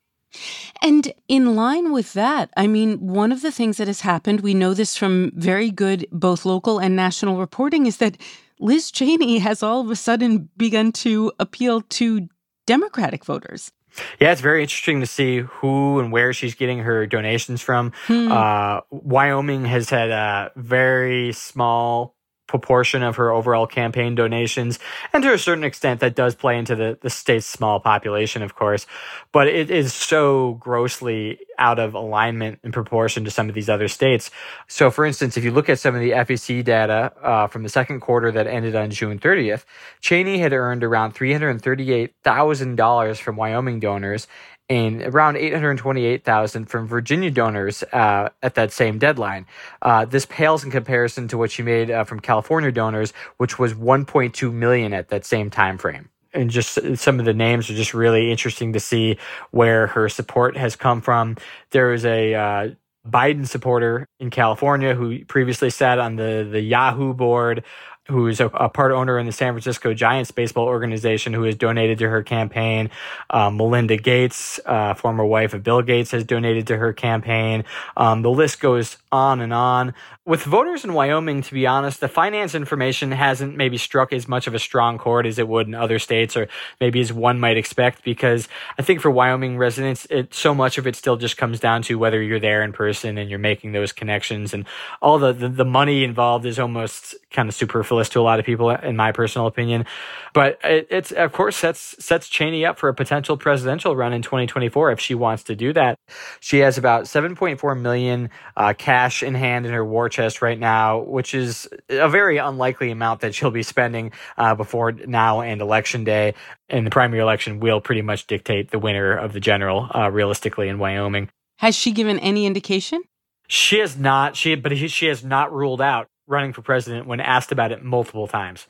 And 0.81 1.11
in 1.27 1.57
line 1.57 1.91
with 1.91 2.13
that, 2.13 2.51
I 2.55 2.65
mean, 2.65 3.05
one 3.05 3.33
of 3.33 3.41
the 3.41 3.51
things 3.51 3.77
that 3.77 3.87
has 3.87 4.01
happened, 4.01 4.39
we 4.39 4.53
know 4.53 4.73
this 4.73 4.95
from 4.95 5.31
very 5.35 5.69
good 5.69 6.07
both 6.11 6.45
local 6.45 6.79
and 6.79 6.95
national 6.95 7.37
reporting, 7.37 7.85
is 7.85 7.97
that 7.97 8.17
Liz 8.61 8.91
Cheney 8.91 9.39
has 9.39 9.63
all 9.63 9.81
of 9.81 9.89
a 9.89 9.95
sudden 9.95 10.49
begun 10.55 10.91
to 10.93 11.31
appeal 11.39 11.81
to 11.81 12.29
Democratic 12.67 13.25
voters. 13.25 13.71
Yeah, 14.19 14.31
it's 14.31 14.39
very 14.39 14.61
interesting 14.61 15.01
to 15.01 15.05
see 15.07 15.39
who 15.39 15.99
and 15.99 16.11
where 16.11 16.31
she's 16.31 16.55
getting 16.55 16.79
her 16.79 17.05
donations 17.05 17.61
from. 17.61 17.91
Hmm. 18.05 18.31
Uh, 18.31 18.81
Wyoming 18.91 19.65
has 19.65 19.89
had 19.89 20.11
a 20.11 20.51
very 20.55 21.33
small 21.33 22.15
proportion 22.51 23.01
of 23.01 23.15
her 23.15 23.31
overall 23.31 23.65
campaign 23.65 24.13
donations. 24.13 24.77
And 25.13 25.23
to 25.23 25.33
a 25.33 25.37
certain 25.37 25.63
extent, 25.63 26.01
that 26.01 26.15
does 26.15 26.35
play 26.35 26.57
into 26.57 26.75
the, 26.75 26.97
the 27.01 27.09
state's 27.09 27.45
small 27.45 27.79
population, 27.79 28.43
of 28.43 28.55
course. 28.55 28.85
But 29.31 29.47
it 29.47 29.71
is 29.71 29.93
so 29.93 30.55
grossly 30.55 31.39
out 31.57 31.79
of 31.79 31.93
alignment 31.93 32.59
in 32.63 32.73
proportion 32.73 33.23
to 33.23 33.31
some 33.31 33.47
of 33.47 33.55
these 33.55 33.69
other 33.69 33.87
states. 33.87 34.31
So, 34.67 34.91
for 34.91 35.05
instance, 35.05 35.37
if 35.37 35.45
you 35.45 35.51
look 35.51 35.69
at 35.69 35.79
some 35.79 35.95
of 35.95 36.01
the 36.01 36.11
FEC 36.11 36.65
data 36.65 37.13
uh, 37.23 37.47
from 37.47 37.63
the 37.63 37.69
second 37.69 38.01
quarter 38.01 38.33
that 38.33 38.47
ended 38.47 38.75
on 38.75 38.91
June 38.91 39.17
30th, 39.17 39.63
Cheney 40.01 40.39
had 40.39 40.51
earned 40.51 40.83
around 40.83 41.15
$338,000 41.15 43.21
from 43.21 43.37
Wyoming 43.37 43.79
donors 43.79 44.27
and 44.71 45.01
around 45.01 45.35
828,000 45.35 46.65
from 46.67 46.87
Virginia 46.87 47.29
donors 47.29 47.83
uh, 47.91 48.29
at 48.41 48.55
that 48.55 48.71
same 48.71 48.99
deadline. 48.99 49.45
Uh, 49.81 50.05
this 50.05 50.25
pales 50.25 50.63
in 50.63 50.71
comparison 50.71 51.27
to 51.27 51.37
what 51.37 51.51
she 51.51 51.61
made 51.61 51.91
uh, 51.91 52.05
from 52.05 52.21
California 52.21 52.71
donors, 52.71 53.11
which 53.35 53.59
was 53.59 53.73
1.2 53.73 54.53
million 54.53 54.93
at 54.93 55.09
that 55.09 55.25
same 55.25 55.49
time 55.49 55.77
frame. 55.77 56.07
And 56.33 56.49
just 56.49 56.79
some 56.95 57.19
of 57.19 57.25
the 57.25 57.33
names 57.33 57.69
are 57.69 57.73
just 57.73 57.93
really 57.93 58.31
interesting 58.31 58.71
to 58.71 58.79
see 58.79 59.17
where 59.51 59.87
her 59.87 60.07
support 60.07 60.55
has 60.55 60.77
come 60.77 61.01
from. 61.01 61.35
There 61.71 61.91
is 61.91 62.05
a 62.05 62.33
uh, 62.33 62.69
Biden 63.05 63.45
supporter 63.45 64.07
in 64.21 64.29
California 64.29 64.95
who 64.95 65.25
previously 65.25 65.69
sat 65.69 65.99
on 65.99 66.15
the 66.15 66.47
the 66.49 66.61
Yahoo 66.61 67.13
board 67.13 67.65
who 68.11 68.27
is 68.27 68.39
a, 68.39 68.47
a, 68.47 68.69
part 68.69 68.91
owner 68.91 69.17
in 69.17 69.25
the 69.25 69.31
San 69.31 69.53
Francisco 69.53 69.93
Giants 69.93 70.31
baseball 70.31 70.65
organization, 70.65 71.33
who 71.33 71.43
has 71.43 71.55
donated 71.55 71.97
to 71.99 72.09
her 72.09 72.21
campaign. 72.21 72.89
Um, 73.29 73.57
Melinda 73.57 73.97
Gates, 73.97 74.59
uh, 74.65 74.93
former 74.93 75.25
wife 75.25 75.53
of 75.53 75.63
Bill 75.63 75.81
Gates, 75.81 76.11
has 76.11 76.23
donated 76.23 76.67
to 76.67 76.77
her 76.77 76.93
campaign. 76.93 77.63
Um, 77.97 78.21
the 78.21 78.29
list 78.29 78.59
goes 78.59 78.97
on 79.11 79.41
and 79.41 79.53
on. 79.53 79.93
With 80.25 80.43
voters 80.43 80.85
in 80.85 80.93
Wyoming, 80.93 81.41
to 81.41 81.53
be 81.53 81.65
honest, 81.65 81.99
the 81.99 82.07
finance 82.07 82.53
information 82.53 83.11
hasn't 83.11 83.57
maybe 83.57 83.77
struck 83.77 84.13
as 84.13 84.27
much 84.27 84.45
of 84.45 84.53
a 84.53 84.59
strong 84.59 84.97
chord 84.97 85.25
as 85.25 85.39
it 85.39 85.47
would 85.47 85.67
in 85.67 85.73
other 85.73 85.97
states, 85.97 86.37
or 86.37 86.47
maybe 86.79 87.01
as 87.01 87.11
one 87.11 87.39
might 87.39 87.57
expect, 87.57 88.03
because 88.03 88.47
I 88.77 88.83
think 88.83 89.01
for 89.01 89.09
Wyoming 89.09 89.57
residents, 89.57 90.05
it 90.09 90.33
so 90.33 90.53
much 90.53 90.77
of 90.77 90.85
it 90.85 90.95
still 90.95 91.17
just 91.17 91.37
comes 91.37 91.59
down 91.59 91.81
to 91.83 91.97
whether 91.97 92.21
you're 92.21 92.39
there 92.39 92.61
in 92.61 92.71
person 92.71 93.17
and 93.17 93.29
you're 93.29 93.39
making 93.39 93.71
those 93.71 93.91
connections, 93.91 94.53
and 94.53 94.65
all 95.01 95.17
the 95.17 95.33
the, 95.33 95.49
the 95.49 95.65
money 95.65 96.03
involved 96.03 96.45
is 96.45 96.59
almost 96.59 97.15
kind 97.31 97.49
of 97.49 97.55
superfluous 97.55 98.09
to 98.09 98.19
a 98.19 98.21
lot 98.21 98.39
of 98.39 98.45
people, 98.45 98.69
in 98.69 98.95
my 98.95 99.11
personal 99.11 99.47
opinion. 99.47 99.85
But 100.33 100.59
it, 100.63 100.87
it's 100.89 101.11
of 101.11 101.31
course 101.31 101.57
sets 101.57 101.95
sets 102.03 102.27
Cheney 102.27 102.65
up 102.65 102.77
for 102.77 102.89
a 102.89 102.93
potential 102.93 103.37
presidential 103.37 103.95
run 103.95 104.13
in 104.13 104.21
2024 104.21 104.91
if 104.91 104.99
she 104.99 105.15
wants 105.15 105.43
to 105.43 105.55
do 105.55 105.73
that. 105.73 105.97
She 106.39 106.59
has 106.59 106.77
about 106.77 107.05
7.4 107.05 107.79
million 107.79 108.29
uh, 108.55 108.73
cash 108.77 109.23
in 109.23 109.33
hand 109.33 109.65
in 109.65 109.73
her 109.73 109.85
war 109.85 110.09
chest 110.09 110.41
right 110.41 110.59
now, 110.59 110.99
which 110.99 111.33
is 111.33 111.67
a 111.89 112.09
very 112.09 112.37
unlikely 112.37 112.91
amount 112.91 113.21
that 113.21 113.33
she'll 113.33 113.51
be 113.51 113.63
spending 113.63 114.11
uh, 114.37 114.55
before 114.55 114.91
now 114.91 115.41
and 115.41 115.61
election 115.61 116.03
day. 116.03 116.35
And 116.69 116.85
the 116.85 116.91
primary 116.91 117.21
election 117.21 117.59
will 117.59 117.81
pretty 117.81 118.01
much 118.01 118.27
dictate 118.27 118.71
the 118.71 118.79
winner 118.79 119.15
of 119.15 119.33
the 119.33 119.39
general, 119.39 119.89
uh, 119.93 120.09
realistically, 120.09 120.69
in 120.69 120.79
Wyoming. 120.79 121.29
Has 121.57 121.75
she 121.75 121.91
given 121.91 122.17
any 122.19 122.45
indication? 122.45 123.03
She 123.47 123.79
has 123.79 123.97
not. 123.97 124.37
She 124.37 124.55
but 124.55 124.77
she 124.77 125.07
has 125.07 125.23
not 125.23 125.53
ruled 125.53 125.81
out 125.81 126.07
running 126.31 126.53
for 126.53 126.61
president 126.61 127.05
when 127.05 127.19
asked 127.19 127.51
about 127.51 127.71
it 127.71 127.83
multiple 127.83 128.27
times. 128.27 128.65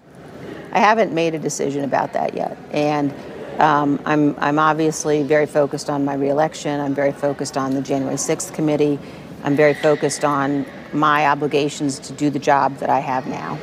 I 0.73 0.79
haven't 0.79 1.13
made 1.13 1.35
a 1.35 1.39
decision 1.39 1.83
about 1.83 2.13
that 2.13 2.33
yet, 2.33 2.57
and 2.71 3.13
um, 3.59 4.01
I'm 4.05 4.35
I'm 4.39 4.57
obviously 4.57 5.23
very 5.23 5.45
focused 5.45 5.89
on 5.89 6.03
my 6.03 6.15
reelection. 6.15 6.79
I'm 6.79 6.95
very 6.95 7.11
focused 7.11 7.57
on 7.57 7.73
the 7.73 7.81
January 7.81 8.15
6th 8.15 8.53
committee. 8.53 8.99
I'm 9.43 9.55
very 9.55 9.73
focused 9.73 10.23
on 10.23 10.65
my 10.93 11.27
obligations 11.27 11.99
to 11.99 12.13
do 12.13 12.29
the 12.29 12.39
job 12.39 12.77
that 12.77 12.89
I 12.89 12.99
have 12.99 13.27
now. 13.27 13.57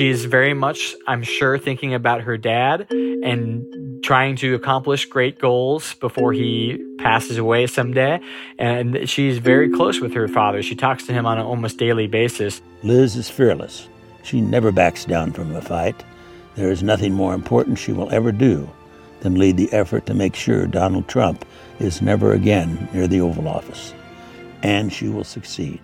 She's 0.00 0.24
very 0.24 0.54
much, 0.54 0.96
I'm 1.06 1.22
sure, 1.22 1.58
thinking 1.58 1.92
about 1.92 2.22
her 2.22 2.38
dad 2.38 2.90
and 2.90 4.02
trying 4.02 4.34
to 4.36 4.54
accomplish 4.54 5.04
great 5.04 5.38
goals 5.38 5.92
before 5.92 6.32
he 6.32 6.82
passes 6.96 7.36
away 7.36 7.66
someday. 7.66 8.18
And 8.58 9.06
she's 9.06 9.36
very 9.36 9.68
close 9.68 10.00
with 10.00 10.14
her 10.14 10.26
father. 10.26 10.62
She 10.62 10.74
talks 10.74 11.04
to 11.08 11.12
him 11.12 11.26
on 11.26 11.36
an 11.36 11.44
almost 11.44 11.76
daily 11.76 12.06
basis. 12.06 12.62
Liz 12.82 13.14
is 13.14 13.28
fearless. 13.28 13.90
She 14.22 14.40
never 14.40 14.72
backs 14.72 15.04
down 15.04 15.32
from 15.32 15.54
a 15.54 15.60
fight. 15.60 16.02
There 16.54 16.70
is 16.70 16.82
nothing 16.82 17.12
more 17.12 17.34
important 17.34 17.78
she 17.78 17.92
will 17.92 18.08
ever 18.08 18.32
do 18.32 18.70
than 19.20 19.34
lead 19.34 19.58
the 19.58 19.70
effort 19.70 20.06
to 20.06 20.14
make 20.14 20.34
sure 20.34 20.66
Donald 20.66 21.08
Trump 21.08 21.44
is 21.78 22.00
never 22.00 22.32
again 22.32 22.88
near 22.94 23.06
the 23.06 23.20
Oval 23.20 23.48
Office. 23.48 23.92
And 24.62 24.90
she 24.90 25.10
will 25.10 25.24
succeed. 25.24 25.82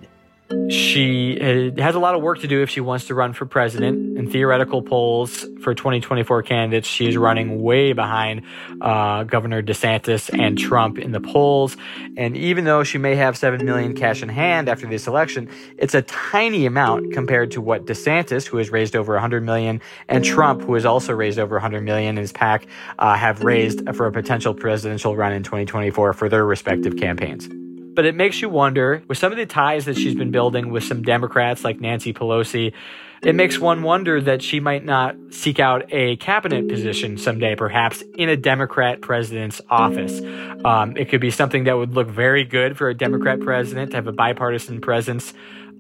She 0.71 1.39
uh, 1.41 1.83
has 1.83 1.97
a 1.97 1.99
lot 1.99 2.15
of 2.15 2.23
work 2.23 2.41
to 2.41 2.47
do 2.47 2.63
if 2.63 2.71
she 2.71 2.81
wants 2.81 3.07
to 3.07 3.15
run 3.15 3.33
for 3.33 3.47
president. 3.47 4.17
In 4.17 4.31
theoretical 4.31 4.81
polls 4.81 5.45
for 5.61 5.75
2024 5.75 6.45
candidates, 6.45 6.87
she 6.87 7.09
is 7.09 7.17
running 7.17 7.63
way 7.63 7.93
behind 7.93 8.43
uh, 8.81 9.25
Governor 9.25 9.61
DeSantis 9.63 10.31
and 10.33 10.57
Trump 10.57 10.99
in 10.99 11.11
the 11.11 11.21
polls. 11.21 11.77
And 12.17 12.37
even 12.37 12.65
though 12.65 12.85
she 12.85 12.97
may 12.97 13.17
have 13.17 13.37
7 13.37 13.65
million 13.65 13.95
cash 13.95 14.23
in 14.23 14.29
hand 14.29 14.69
after 14.69 14.87
this 14.87 15.09
election, 15.09 15.49
it's 15.79 15.95
a 15.95 16.03
tiny 16.03 16.65
amount 16.65 17.13
compared 17.13 17.51
to 17.53 17.61
what 17.61 17.87
DeSantis, 17.87 18.47
who 18.47 18.59
has 18.59 18.71
raised 18.71 18.95
over 18.95 19.15
100 19.15 19.43
million, 19.43 19.81
and 20.09 20.25
Trump, 20.25 20.63
who 20.63 20.75
has 20.75 20.85
also 20.85 21.13
raised 21.13 21.41
over 21.41 21.57
100 21.57 21.83
million 21.83 22.11
in 22.11 22.23
his 22.23 22.33
pack, 22.33 22.67
uh, 23.01 23.17
have 23.17 23.43
raised 23.43 23.83
for 23.97 24.07
a 24.07 24.13
potential 24.13 24.55
presidential 24.55 25.17
run 25.17 25.33
in 25.33 25.43
2024 25.43 26.13
for 26.13 26.29
their 26.29 26.45
respective 26.45 26.97
campaigns. 26.97 27.49
But 27.97 28.05
it 28.05 28.15
makes 28.15 28.43
you 28.43 28.51
wonder 28.51 29.03
with 29.09 29.17
some 29.17 29.33
of 29.33 29.39
the 29.39 29.47
ties 29.47 29.87
that 29.87 29.97
she's 29.97 30.15
been 30.15 30.31
building 30.31 30.71
with 30.71 30.85
some 30.85 31.03
Democrats 31.03 31.65
like 31.65 31.81
Nancy 31.81 32.13
Pelosi, 32.13 32.75
it 33.23 33.35
makes 33.35 33.59
one 33.59 33.83
wonder 33.83 34.21
that 34.21 34.43
she 34.43 34.61
might 34.61 34.85
not 34.85 35.17
seek 35.31 35.59
out 35.59 35.91
a 35.91 36.17
cabinet 36.17 36.69
position 36.69 37.17
someday, 37.17 37.57
perhaps 37.57 38.05
in 38.15 38.29
a 38.29 38.37
Democrat 38.37 39.01
president's 39.01 39.63
office. 39.71 40.21
Um, 40.63 40.95
it 40.99 41.09
could 41.09 41.23
be 41.23 41.31
something 41.31 41.65
that 41.65 41.79
would 41.79 41.95
look 41.95 42.09
very 42.09 42.45
good 42.45 42.77
for 42.77 42.91
a 42.91 42.95
Democrat 42.95 43.41
president 43.41 43.93
to 43.93 43.97
have 43.97 44.07
a 44.07 44.13
bipartisan 44.13 44.83
presence 44.83 45.33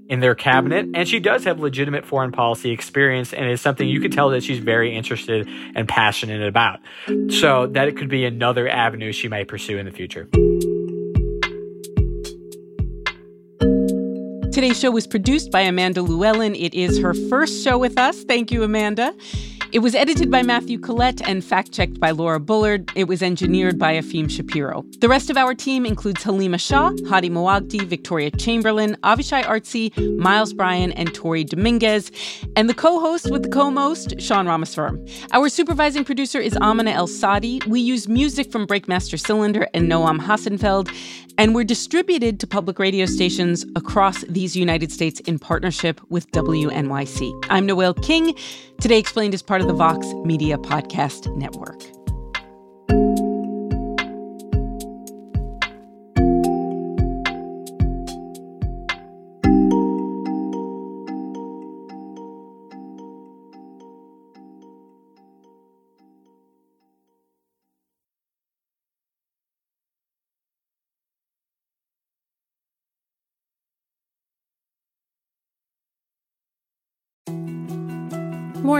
in 0.08 0.20
their 0.20 0.34
cabinet. 0.34 0.86
And 0.94 1.06
she 1.06 1.20
does 1.20 1.44
have 1.44 1.60
legitimate 1.60 2.06
foreign 2.06 2.32
policy 2.32 2.70
experience, 2.70 3.34
and 3.34 3.44
it's 3.44 3.60
something 3.60 3.86
you 3.86 4.00
could 4.00 4.12
tell 4.12 4.30
that 4.30 4.42
she's 4.42 4.60
very 4.60 4.96
interested 4.96 5.46
and 5.74 5.86
passionate 5.86 6.48
about. 6.48 6.80
So 7.28 7.66
that 7.66 7.88
it 7.88 7.98
could 7.98 8.08
be 8.08 8.24
another 8.24 8.66
avenue 8.66 9.12
she 9.12 9.28
might 9.28 9.48
pursue 9.48 9.76
in 9.76 9.84
the 9.84 9.92
future. 9.92 10.28
Today's 14.56 14.80
show 14.80 14.90
was 14.90 15.06
produced 15.06 15.50
by 15.50 15.60
Amanda 15.60 16.00
Lewellyn. 16.00 16.58
It 16.58 16.72
is 16.72 16.98
her 17.00 17.12
first 17.28 17.62
show 17.62 17.76
with 17.76 17.98
us. 17.98 18.24
Thank 18.24 18.50
you, 18.50 18.62
Amanda. 18.62 19.14
It 19.70 19.80
was 19.80 19.94
edited 19.94 20.30
by 20.30 20.42
Matthew 20.42 20.78
Collette 20.78 21.20
and 21.28 21.44
fact 21.44 21.72
checked 21.72 22.00
by 22.00 22.12
Laura 22.12 22.40
Bullard. 22.40 22.90
It 22.94 23.04
was 23.04 23.22
engineered 23.22 23.78
by 23.78 23.94
Efim 23.96 24.30
Shapiro. 24.30 24.86
The 25.00 25.08
rest 25.10 25.28
of 25.28 25.36
our 25.36 25.54
team 25.54 25.84
includes 25.84 26.22
Halima 26.22 26.56
Shah, 26.56 26.92
Hady 26.92 27.30
Mawajdeh, 27.30 27.84
Victoria 27.86 28.30
Chamberlain, 28.30 28.96
Avishai 29.02 29.42
Artsy, 29.44 29.92
Miles 30.16 30.54
Bryan, 30.54 30.92
and 30.92 31.12
Tori 31.12 31.44
Dominguez. 31.44 32.10
And 32.56 32.70
the 32.70 32.74
co 32.74 32.98
host 32.98 33.30
with 33.30 33.42
the 33.42 33.50
co 33.50 33.70
most, 33.70 34.18
Sean 34.22 34.46
Rameswaram. 34.46 35.06
Our 35.32 35.50
supervising 35.50 36.04
producer 36.04 36.40
is 36.40 36.56
Amina 36.62 36.92
El 36.92 37.08
Sadi. 37.08 37.60
We 37.66 37.80
use 37.80 38.08
music 38.08 38.50
from 38.50 38.66
Breakmaster 38.66 39.20
Cylinder 39.20 39.68
and 39.74 39.90
Noam 39.92 40.18
Hassenfeld. 40.18 40.88
And 41.38 41.54
we're 41.54 41.64
distributed 41.64 42.40
to 42.40 42.46
public 42.46 42.78
radio 42.78 43.04
stations 43.04 43.66
across 43.76 44.22
these 44.22 44.56
United 44.56 44.90
States 44.90 45.20
in 45.20 45.38
partnership 45.38 46.00
with 46.08 46.30
WNYC. 46.32 47.46
I'm 47.50 47.66
Noel 47.66 47.92
King. 47.92 48.34
Today 48.80 48.98
Explained 48.98 49.34
is 49.34 49.42
part 49.42 49.60
of 49.60 49.66
the 49.66 49.74
Vox 49.74 50.06
Media 50.24 50.56
Podcast 50.56 51.34
Network. 51.36 51.95